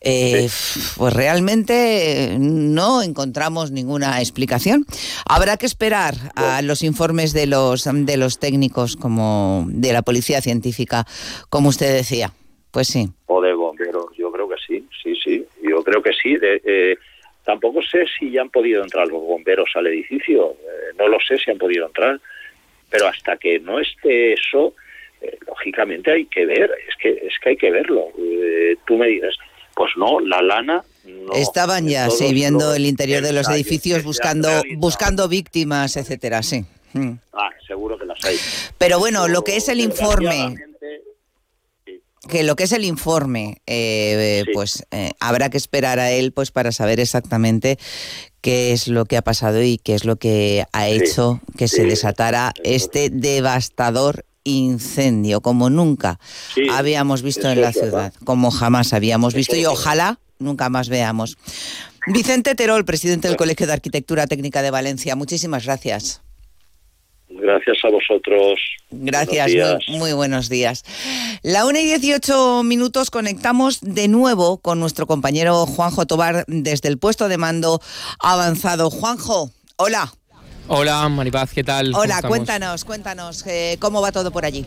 [0.00, 0.48] Eh,
[0.96, 4.86] pues realmente no encontramos ninguna explicación.
[5.28, 10.40] Habrá que esperar a los informes de los, de los técnicos, como de la policía
[10.40, 11.06] científica,
[11.50, 12.32] como usted decía.
[12.72, 13.10] Pues sí.
[13.26, 15.44] O de bomberos, yo creo que sí, sí, sí.
[15.62, 16.36] Yo creo que sí.
[16.36, 16.96] De, eh,
[17.44, 21.38] Tampoco sé si ya han podido entrar los bomberos al edificio, eh, no lo sé
[21.38, 22.20] si han podido entrar,
[22.88, 24.74] pero hasta que no esté eso,
[25.20, 28.08] eh, lógicamente hay que ver, es que es que hay que verlo.
[28.18, 29.36] Eh, tú me dices,
[29.74, 34.48] pues no, la lana no, Estaban ya, sí, viendo el interior de los edificios buscando
[34.76, 36.64] buscando víctimas, etcétera, sí.
[36.92, 37.14] Mm.
[37.32, 38.36] Ah, seguro que las hay.
[38.78, 40.54] Pero bueno, lo que es el informe
[42.28, 46.50] que lo que es el informe, eh, pues eh, habrá que esperar a él pues
[46.50, 47.78] para saber exactamente
[48.40, 51.84] qué es lo que ha pasado y qué es lo que ha hecho que se
[51.84, 56.18] desatara este devastador incendio, como nunca
[56.72, 61.38] habíamos visto en la ciudad, como jamás habíamos visto y ojalá nunca más veamos.
[62.08, 66.22] Vicente Terol, presidente del Colegio de Arquitectura Técnica de Valencia, muchísimas gracias.
[67.34, 68.60] Gracias a vosotros.
[68.90, 69.50] Gracias,
[69.88, 70.84] muy, buenos días.
[71.42, 76.98] La 1 y 18 minutos conectamos de nuevo con nuestro compañero Juanjo Tobar desde el
[76.98, 77.80] puesto de mando
[78.18, 78.90] avanzado.
[78.90, 80.12] Juanjo, hola.
[80.68, 81.92] Hola, Maripaz, ¿qué tal?
[81.94, 84.64] Hola, cuéntanos, cuéntanos, eh, ¿cómo va todo por allí?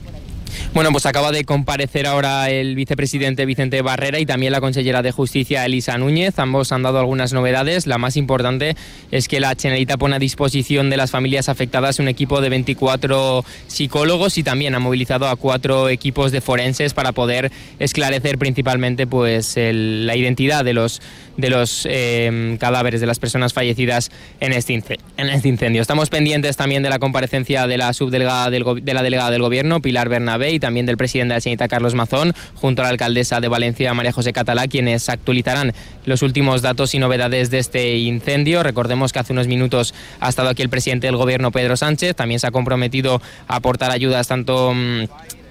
[0.74, 5.12] Bueno, pues acaba de comparecer ahora el vicepresidente Vicente Barrera y también la consellera de
[5.12, 6.38] Justicia Elisa Núñez.
[6.40, 7.88] Ambos han dado algunas novedades.
[7.88, 8.76] La más importante
[9.12, 13.46] es que la Generalitat pone a disposición de las familias afectadas un equipo de 24
[13.68, 19.56] psicólogos y también ha movilizado a cuatro equipos de forenses para poder esclarecer principalmente pues
[19.58, 21.02] la identidad de los
[21.38, 25.82] de los eh, cadáveres de las personas fallecidas en este, en este incendio.
[25.82, 29.82] Estamos pendientes también de la comparecencia de la subdelegada del, de la delegada del gobierno,
[29.82, 33.40] Pilar Bernabé, y también del presidente de la Señorita Carlos Mazón, junto a la alcaldesa
[33.40, 35.74] de Valencia, María José Catalá, quienes actualizarán
[36.06, 38.64] los últimos datos y novedades de este incendio.
[38.64, 42.40] Recordemos que hace unos minutos ha estado aquí el presidente del gobierno, Pedro Sánchez, también
[42.40, 45.06] se ha comprometido a aportar ayudas tanto mm,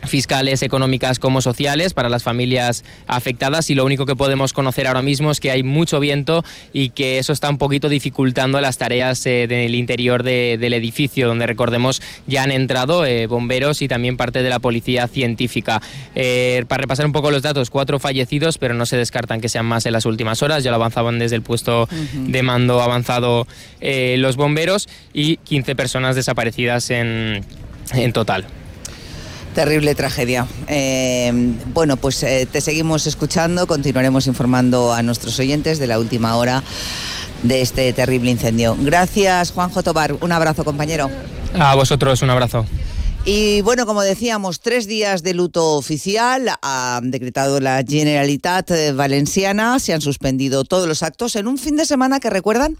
[0.06, 5.02] fiscales, económicas como sociales para las familias afectadas y lo único que podemos conocer ahora
[5.02, 9.24] mismo es que hay mucho viento y que eso está un poquito dificultando las tareas
[9.26, 14.42] eh, del interior del edificio donde recordemos ya han entrado eh, bomberos y también parte
[14.42, 15.80] de la policía científica.
[16.14, 19.66] Eh, para repasar un poco los datos, cuatro fallecidos pero no se descartan que sean
[19.66, 23.46] más en las últimas horas, ya lo avanzaban desde el puesto de mando avanzado
[23.80, 27.44] los bomberos y 15 personas desaparecidas en,
[27.92, 28.46] en total.
[29.54, 30.46] Terrible tragedia.
[30.66, 31.32] Eh,
[31.72, 36.62] bueno, pues eh, te seguimos escuchando, continuaremos informando a nuestros oyentes de la última hora
[37.44, 38.76] de este terrible incendio.
[38.80, 40.14] Gracias, Juanjo Tobar.
[40.20, 41.08] Un abrazo, compañero.
[41.58, 42.66] A vosotros, un abrazo.
[43.24, 49.78] Y bueno, como decíamos, tres días de luto oficial ha decretado la Generalitat Valenciana.
[49.78, 52.76] Se han suspendido todos los actos en un fin de semana que recuerdan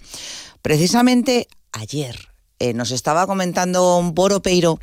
[0.60, 2.33] precisamente ayer
[2.64, 4.78] eh, nos estaba comentando un Boro Peiro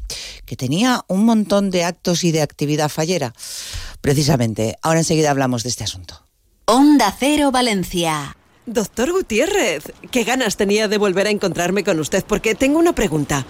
[0.46, 3.34] que tenía un montón de actos y de actividad fallera.
[4.02, 6.24] Precisamente, ahora enseguida hablamos de este asunto.
[6.66, 8.38] Onda Cero Valencia.
[8.68, 13.46] Doctor Gutiérrez, qué ganas tenía de volver a encontrarme con usted porque tengo una pregunta.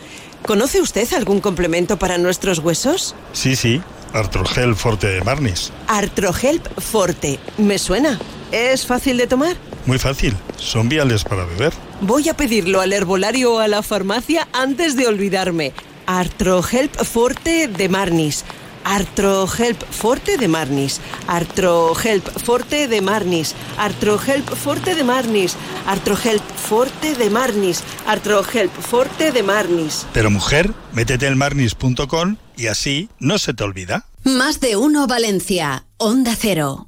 [0.46, 3.14] ¿Conoce usted algún complemento para nuestros huesos?
[3.34, 3.82] Sí, sí,
[4.14, 5.72] Artrogel Forte de Marnis.
[5.88, 8.18] Artrogel Forte, me suena.
[8.52, 9.58] ¿Es fácil de tomar?
[9.86, 11.74] Muy fácil, son viales para beber.
[12.02, 15.74] Voy a pedirlo al herbolario o a la farmacia antes de olvidarme.
[16.06, 18.44] Artrohelp Forte de Marnis.
[18.84, 21.00] Artrohelp Forte de Marnis.
[21.28, 23.56] Artrohelp Forte de Marnis.
[23.78, 25.56] Artrohelp Forte de Marnis.
[25.88, 27.84] Artrohelp Forte de Marnis.
[28.06, 30.06] Artrohelp Forte de Marnis.
[30.14, 34.06] Pero mujer, métete en marnis.com y así no se te olvida.
[34.24, 35.86] Más de uno Valencia.
[35.98, 36.88] Onda Cero.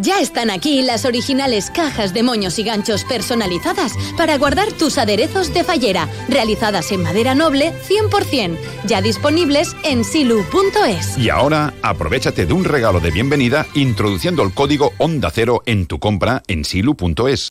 [0.00, 5.52] Ya están aquí las originales cajas de moños y ganchos personalizadas para guardar tus aderezos
[5.52, 11.18] de fallera, realizadas en madera noble 100%, ya disponibles en silu.es.
[11.18, 15.98] Y ahora, aprovechate de un regalo de bienvenida introduciendo el código Onda Cero en tu
[15.98, 17.50] compra en silu.es.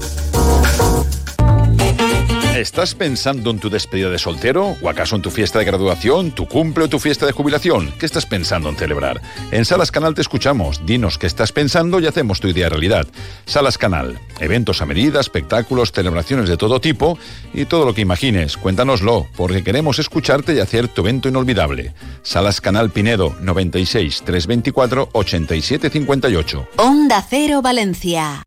[2.61, 4.77] ¿Estás pensando en tu despedida de soltero?
[4.83, 7.91] ¿O acaso en tu fiesta de graduación, tu cumple o tu fiesta de jubilación?
[7.99, 9.19] ¿Qué estás pensando en celebrar?
[9.49, 10.85] En Salas Canal te escuchamos.
[10.85, 13.07] Dinos qué estás pensando y hacemos tu idea realidad.
[13.47, 14.19] Salas Canal.
[14.39, 17.17] Eventos a medida, espectáculos, celebraciones de todo tipo
[17.51, 18.57] y todo lo que imagines.
[18.57, 21.95] Cuéntanoslo, porque queremos escucharte y hacer tu evento inolvidable.
[22.21, 26.67] Salas Canal Pinedo 96 324 8758.
[26.77, 28.43] Onda Cero Valencia.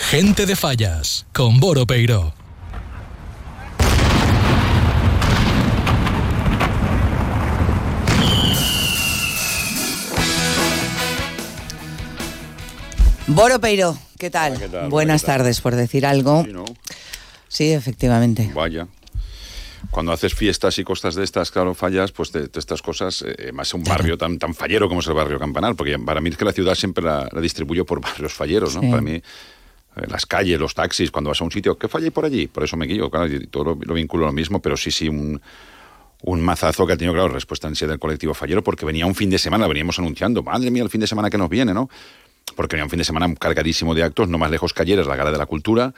[0.00, 2.34] Gente de Fallas, con Boro Peiro.
[13.28, 14.58] Boro Peiro, ¿qué tal?
[14.88, 16.44] Buenas tardes, por decir algo.
[17.46, 18.50] Sí, efectivamente.
[18.52, 18.88] Vaya
[19.90, 23.72] cuando haces fiestas y costas de estas, claro, fallas, pues de, estas cosas, eh, más
[23.74, 26.44] un barrio tan, tan fallero como es el barrio Campanal, porque para mí es que
[26.44, 28.82] la ciudad siempre la, distribuyo por barrios falleros, ¿no?
[28.88, 29.22] Para mí eh,
[29.96, 32.46] las calles, los taxis, cuando vas a un sitio, ¿qué falla por allí?
[32.46, 35.40] Por eso me guío, claro, y todo lo, vinculo lo mismo, pero sí, sí, un,
[36.22, 39.14] un mazazo que ha tenido, claro, respuesta en sí del colectivo fallero, porque venía un
[39.14, 41.90] fin de semana, veníamos anunciando, madre mía, el fin de semana que nos viene, ¿no?
[42.56, 45.06] Porque venía un fin de semana cargadísimo de actos, no más lejos que ayer, es
[45.06, 45.92] la Gala de la Cultura,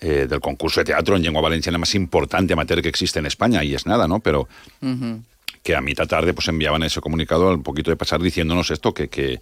[0.00, 3.62] eh, del concurso de teatro en lengua valenciana más importante amateur que existe en España,
[3.64, 4.20] y es nada, ¿no?
[4.20, 4.48] Pero
[5.62, 9.08] que a mitad tarde pues enviaban ese comunicado al poquito de pasar diciéndonos esto, que,
[9.08, 9.40] que,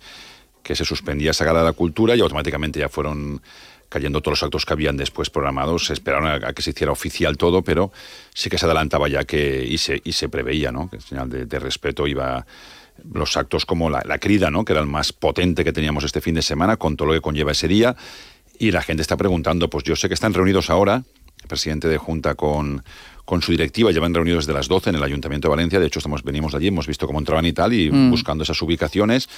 [0.62, 3.40] que se suspendía esa gala de la cultura y automáticamente ya fueron
[3.88, 6.92] cayendo todos los actos que habían después programados, se esperaron a, a que se hiciera
[6.92, 7.92] oficial todo, pero
[8.34, 10.88] sí que se adelantaba ya que y se, y se preveía, ¿no?
[10.90, 12.46] Que en señal de, de respeto iba
[13.12, 14.64] los actos como la, la crida, ¿no?
[14.64, 17.20] Que era el más potente que teníamos este fin de semana, con todo lo que
[17.20, 17.94] conlleva ese día.
[18.58, 21.02] Y la gente está preguntando, pues yo sé que están reunidos ahora,
[21.42, 22.82] el presidente de Junta con,
[23.26, 25.98] con su directiva, llevan reunidos desde las 12 en el Ayuntamiento de Valencia, de hecho
[25.98, 28.10] estamos, venimos de allí, hemos visto cómo entraban y tal, y Mm.
[28.10, 29.28] buscando esas ubicaciones.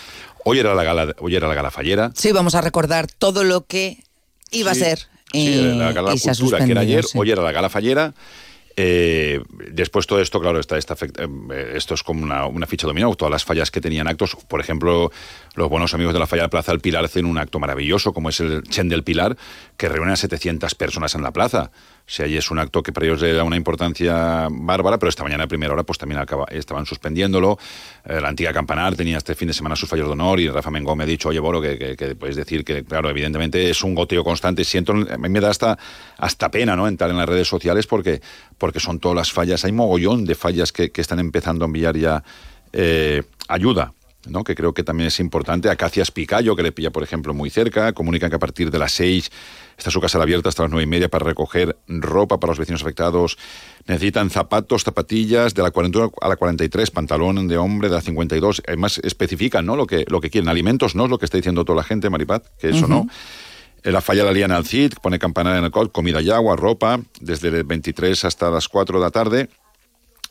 [0.44, 2.12] Hoy era la gala, hoy era la gala fallera.
[2.14, 4.04] Sí, vamos a recordar todo lo que
[4.50, 4.98] iba Sí, a ser.
[5.32, 7.18] Sí, la gala de y se cultura, que era ayer, sí.
[7.18, 8.14] hoy era la gala fallera.
[8.80, 9.42] Eh,
[9.72, 13.32] después todo esto, claro, está, está eh, esto es como una, una ficha dominó, todas
[13.32, 15.10] las fallas que tenían actos, por ejemplo,
[15.56, 18.28] los buenos amigos de la falla de Plaza del Pilar hacen un acto maravilloso, como
[18.28, 19.36] es el Chen del Pilar,
[19.76, 21.72] que reúne a 700 personas en la plaza.
[22.10, 25.24] Sea, y es un acto que para ellos le da una importancia bárbara, pero esta
[25.24, 27.58] mañana a primera hora pues también acaba- estaban suspendiéndolo.
[28.06, 30.70] Eh, la antigua Campanar tenía este fin de semana sus fallos de honor y Rafa
[30.70, 33.94] Mengó me ha dicho, oye, Boro, que, que, puedes decir que, claro, evidentemente es un
[33.94, 34.64] goteo constante.
[34.64, 35.78] Siento, a mí me da hasta,
[36.16, 36.88] hasta pena ¿no?
[36.88, 38.22] entrar en las redes sociales porque,
[38.56, 41.94] porque son todas las fallas, hay mogollón de fallas que, que están empezando a enviar
[41.94, 42.24] ya
[42.72, 43.92] eh, ayuda.
[44.30, 44.44] ¿No?
[44.44, 45.70] que creo que también es importante.
[45.70, 48.92] Acacias Picayo, que le pilla, por ejemplo, muy cerca, comunican que a partir de las
[48.92, 49.30] 6
[49.76, 52.82] está su casa abierta hasta las nueve y media para recoger ropa para los vecinos
[52.82, 53.38] afectados.
[53.86, 58.62] Necesitan zapatos, zapatillas de la 41 a la 43, pantalón de hombre de la 52.
[58.66, 59.76] Además, especifican ¿no?
[59.76, 60.48] lo, que, lo que quieren.
[60.48, 63.06] Alimentos no es lo que está diciendo toda la gente, Maripaz, que eso no.
[63.82, 66.56] Eh, La falla la lían al CID, pone campana en el col, comida y agua,
[66.56, 69.48] ropa, desde el 23 hasta las 4 de la tarde.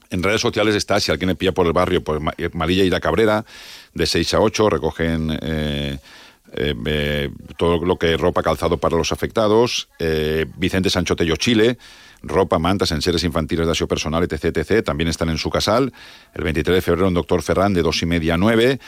[0.10, 2.04] En redes sociales está, si alguien le pilla por el barrio,
[2.38, 3.46] eh, Marilla y la Cabrera,
[3.94, 5.98] de 6 a 8, recogen eh,
[6.54, 9.90] eh, todo lo que es ropa, calzado para los afectados.
[10.58, 11.78] Vicente Sancho Tello Chile,
[12.24, 14.84] ropa, mantas, enseres infantiles de aseo personal, etc, etc.
[14.84, 15.92] También están en su casal.
[16.34, 18.80] El 23 de febrero, un doctor Ferran, de 2 y media a 9.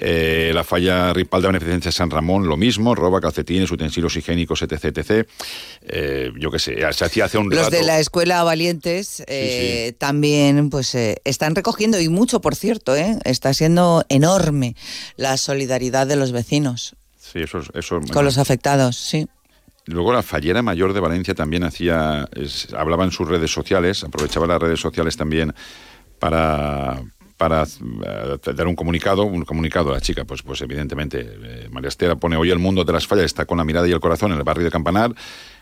[0.00, 4.84] Eh, la falla Ripal de Beneficencia San Ramón, lo mismo, ropa, calcetines, utensilios higiénicos, etc,
[4.96, 5.28] etc.
[5.82, 7.70] Eh, yo qué sé, se hacía hace un Los rato...
[7.76, 13.18] de la escuela Valientes eh, también pues eh, están recogiendo y mucho, por cierto, ¿eh?
[13.24, 14.76] está siendo enorme
[15.16, 19.26] la solidaridad de los vecinos Sí, eso, es- eso con los afectados, sí.
[19.84, 24.46] Luego la Fallera Mayor de Valencia también hacía, es- hablaba en sus redes sociales, aprovechaba
[24.46, 25.52] las redes sociales también
[26.18, 27.02] para
[27.38, 31.88] para eh, dar un comunicado, un comunicado a la chica, pues, pues evidentemente, eh, María
[31.88, 34.32] Estela pone hoy el mundo de las fallas está con la mirada y el corazón
[34.32, 35.14] en el barrio de Campanar.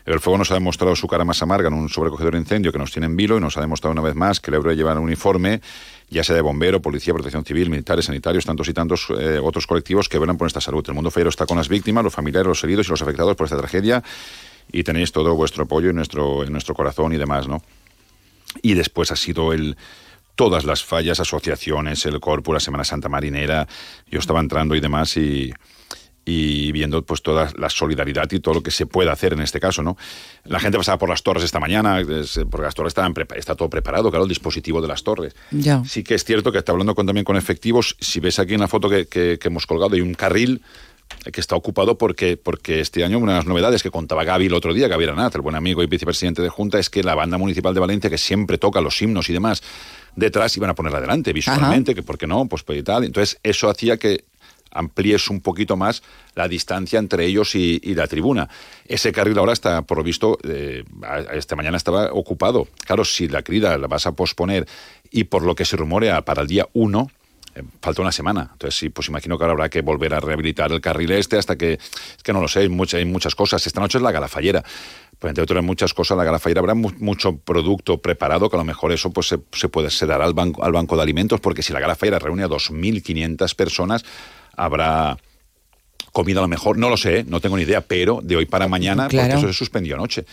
[0.03, 2.91] El fuego nos ha demostrado su cara más amarga en un sobrecogedor incendio que nos
[2.91, 4.99] tiene en vilo y nos ha demostrado una vez más que el héroe lleva un
[4.99, 5.61] uniforme,
[6.09, 10.09] ya sea de bombero, policía, protección civil, militares, sanitarios, tantos y tantos eh, otros colectivos
[10.09, 10.83] que velan por nuestra salud.
[10.87, 13.45] El mundo fallero está con las víctimas, los familiares, los heridos y los afectados por
[13.45, 14.03] esta tragedia
[14.71, 17.61] y tenéis todo vuestro apoyo en nuestro, en nuestro corazón y demás, ¿no?
[18.63, 19.77] Y después ha sido el
[20.37, 23.67] todas las fallas, asociaciones, el Corpus, la Semana Santa Marinera,
[24.09, 25.51] yo estaba entrando y demás y,
[26.25, 29.59] y viendo pues toda la solidaridad y todo lo que se puede hacer en este
[29.59, 29.97] caso, ¿no?
[30.45, 32.01] La gente pasaba por las torres esta mañana,
[32.49, 35.35] porque las torres estaban está todo preparado, claro, el dispositivo de las torres.
[35.51, 35.83] Ya.
[35.85, 37.95] Sí que es cierto que está hablando con, también con efectivos.
[37.99, 40.61] Si ves aquí en la foto que, que- que hemos colgado, hay un carril
[41.31, 44.53] que está ocupado porque, porque este año una de las novedades que contaba Gaby el
[44.53, 47.37] otro día, Gaby Aranaz, el buen amigo y vicepresidente de Junta, es que la banda
[47.37, 49.63] municipal de Valencia, que siempre toca los himnos y demás,
[50.17, 53.05] detrás iban a ponerla adelante visualmente, que por qué no, pues, pues y tal.
[53.05, 54.25] Entonces eso hacía que
[54.71, 56.03] amplíes un poquito más
[56.35, 58.49] la distancia entre ellos y, y la tribuna.
[58.85, 60.83] Ese carril ahora está, por lo visto, eh,
[61.33, 62.67] esta mañana estaba ocupado.
[62.85, 64.67] Claro, si la crida la vas a posponer
[65.09, 67.09] y por lo que se rumorea para el día 1,
[67.57, 68.49] eh, falta una semana.
[68.53, 71.55] Entonces, sí, pues imagino que ahora habrá que volver a rehabilitar el carril este hasta
[71.57, 73.65] que, es que no lo sé, hay, mucha- hay muchas cosas.
[73.67, 74.63] Esta noche es la gala fallera.
[75.19, 78.59] Pues entre otras muchas cosas, la gala fallera habrá mu- mucho producto preparado, que a
[78.59, 81.39] lo mejor eso pues se, se puede se dará al banco, al banco de alimentos,
[81.39, 84.05] porque si la gala fallera reúne a 2.500 personas,
[84.55, 85.17] habrá
[86.11, 88.67] comida a lo mejor, no lo sé, no tengo ni idea, pero de hoy para
[88.67, 89.29] mañana, Claro.
[89.29, 90.25] porque eso se suspendió anoche.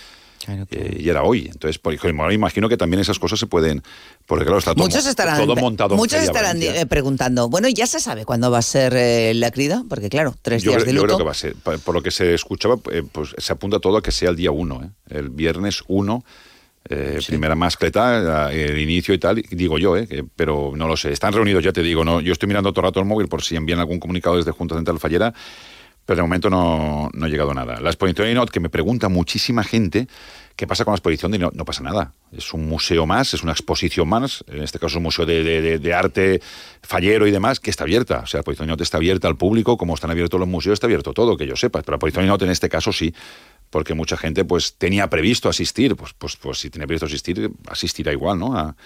[0.70, 1.47] Eh, y era hoy.
[1.53, 3.82] Entonces, por ejemplo, imagino que también esas cosas se pueden.
[4.26, 5.97] Porque claro, está todo, Muchos mo- estarán, todo montado.
[5.97, 6.80] muchos estarán Valencia.
[6.82, 9.84] eh, preguntando, bueno, ¿ya se sabe cuándo va a ser eh, la crida?
[9.88, 11.16] Porque claro, tres Yo, días creo- de yo luto.
[11.16, 11.55] creo que va a ser.
[11.57, 14.51] Por lo que se escuchaba, eh, pues se apunta todo a que sea el día
[14.51, 16.24] 1, el viernes 1.
[16.90, 20.99] eh, Primera mascleta, eh, el inicio y tal, digo yo, eh, que- pero no lo
[20.99, 21.12] sé.
[21.12, 22.20] Están reunidos, ya te digo, no.
[22.20, 24.74] Yo estoy mirando todo el rato el móvil por si envían algún comunicado desde Junta
[24.74, 25.32] Central Fallera,
[26.07, 27.81] pero de momento no, no ha llegado nada.
[27.81, 30.07] La exposición de Inot, que me pregunta muchísima gente,
[30.57, 31.55] ¿qué pasa con la exposición de Inot?
[31.55, 32.13] No pasa nada.
[32.33, 35.95] Es un museo más, es una exposición más, en este caso es un museo de,
[35.95, 36.43] arte
[36.83, 38.21] fallero y demás, que está abierta.
[38.21, 40.75] O sea, la exposición de Inot está abierta al público, como están abiertos los museos,
[40.75, 41.81] está abierto todo, que yo sepa.
[41.81, 43.15] Pero la exposición de Inot en este caso sí,
[43.71, 48.13] porque mucha gente pues tenía previsto asistir, pues, pues, pues si tiene previsto asistir, asistirá
[48.13, 48.57] igual, ¿no?
[48.57, 48.77] A,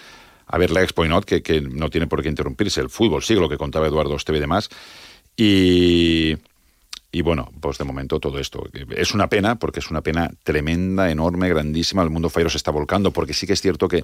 [0.51, 2.81] a ver la Expo Not, que, que no tiene por qué interrumpirse.
[2.81, 4.69] El fútbol sigue lo que contaba Eduardo Esteve y demás.
[5.37, 6.37] Y,
[7.11, 8.63] y bueno, pues de momento todo esto.
[8.95, 12.03] Es una pena, porque es una pena tremenda, enorme, grandísima.
[12.03, 14.03] El mundo Fairo se está volcando, porque sí que es cierto que,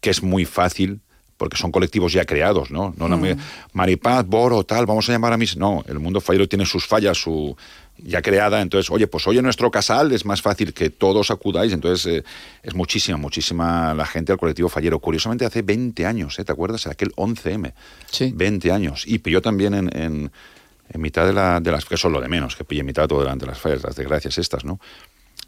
[0.00, 1.00] que es muy fácil
[1.42, 2.94] porque son colectivos ya creados, ¿no?
[2.96, 3.36] no, no Mm.
[3.72, 5.56] Maripaz, Boro, tal, vamos a llamar a mis...
[5.56, 7.56] No, el mundo Fairo tiene sus fallas, su
[7.98, 11.72] ya creada, entonces, oye, pues hoy en nuestro casal es más fácil que todos acudáis,
[11.72, 12.24] entonces eh,
[12.62, 14.98] es muchísima, muchísima la gente al colectivo fallero.
[14.98, 16.44] Curiosamente hace 20 años, ¿eh?
[16.44, 16.86] ¿te acuerdas?
[16.86, 17.72] Aquel 11M.
[18.10, 18.32] Sí.
[18.34, 19.04] 20 años.
[19.06, 20.32] Y pilló también en, en,
[20.92, 21.84] en mitad de, la, de las...
[21.84, 23.96] que es lo de menos, que pille en mitad todo delante de las fallas, las
[23.96, 24.78] desgracias estas, ¿no?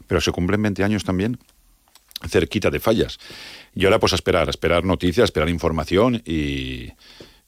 [0.07, 1.37] Pero se cumplen 20 años también
[2.27, 3.19] cerquita de fallas.
[3.73, 6.91] Y ahora pues a esperar, a esperar noticias, a esperar información y,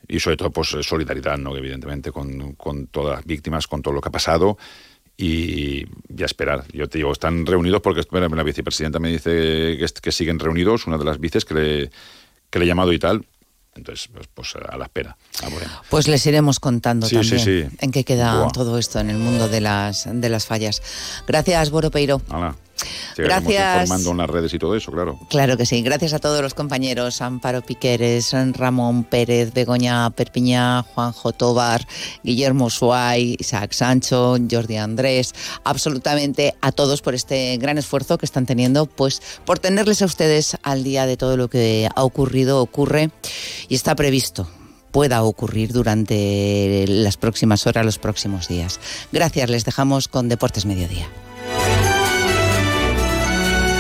[0.07, 1.55] y sobre todo pues solidaridad, ¿no?
[1.55, 4.57] evidentemente, con, todas las víctimas, con todo lo que ha pasado
[5.15, 6.65] y, y a esperar.
[6.73, 11.05] Yo te digo, están reunidos porque la vicepresidenta me dice que siguen reunidos, una de
[11.05, 11.89] las vices que le,
[12.49, 13.25] que le he llamado y tal.
[13.77, 15.15] Entonces, pues, pues a la espera.
[15.43, 15.69] Ah, bueno.
[15.89, 17.77] Pues les iremos contando Sí, también sí, sí.
[17.79, 18.51] en qué queda Buah.
[18.51, 20.81] todo esto en el mundo de las, de las fallas.
[21.27, 22.21] Gracias, Boro Peiro.
[22.29, 22.55] Hala.
[23.15, 23.81] Seguiremos Gracias.
[23.81, 25.19] informando en las redes y todo eso, claro.
[25.29, 25.81] Claro que sí.
[25.81, 31.87] Gracias a todos los compañeros, Amparo Piqueres, Ramón Pérez, Begoña Perpiñá, Juanjo Tobar,
[32.23, 35.33] Guillermo Suay, Isaac Sancho, Jordi Andrés,
[35.63, 40.57] absolutamente a todos por este gran esfuerzo que están teniendo, pues por tenerles a ustedes
[40.63, 43.09] al día de todo lo que ha ocurrido, ocurre
[43.67, 44.47] y está previsto
[44.91, 48.79] pueda ocurrir durante las próximas horas, los próximos días.
[49.11, 51.07] Gracias, les dejamos con Deportes Mediodía.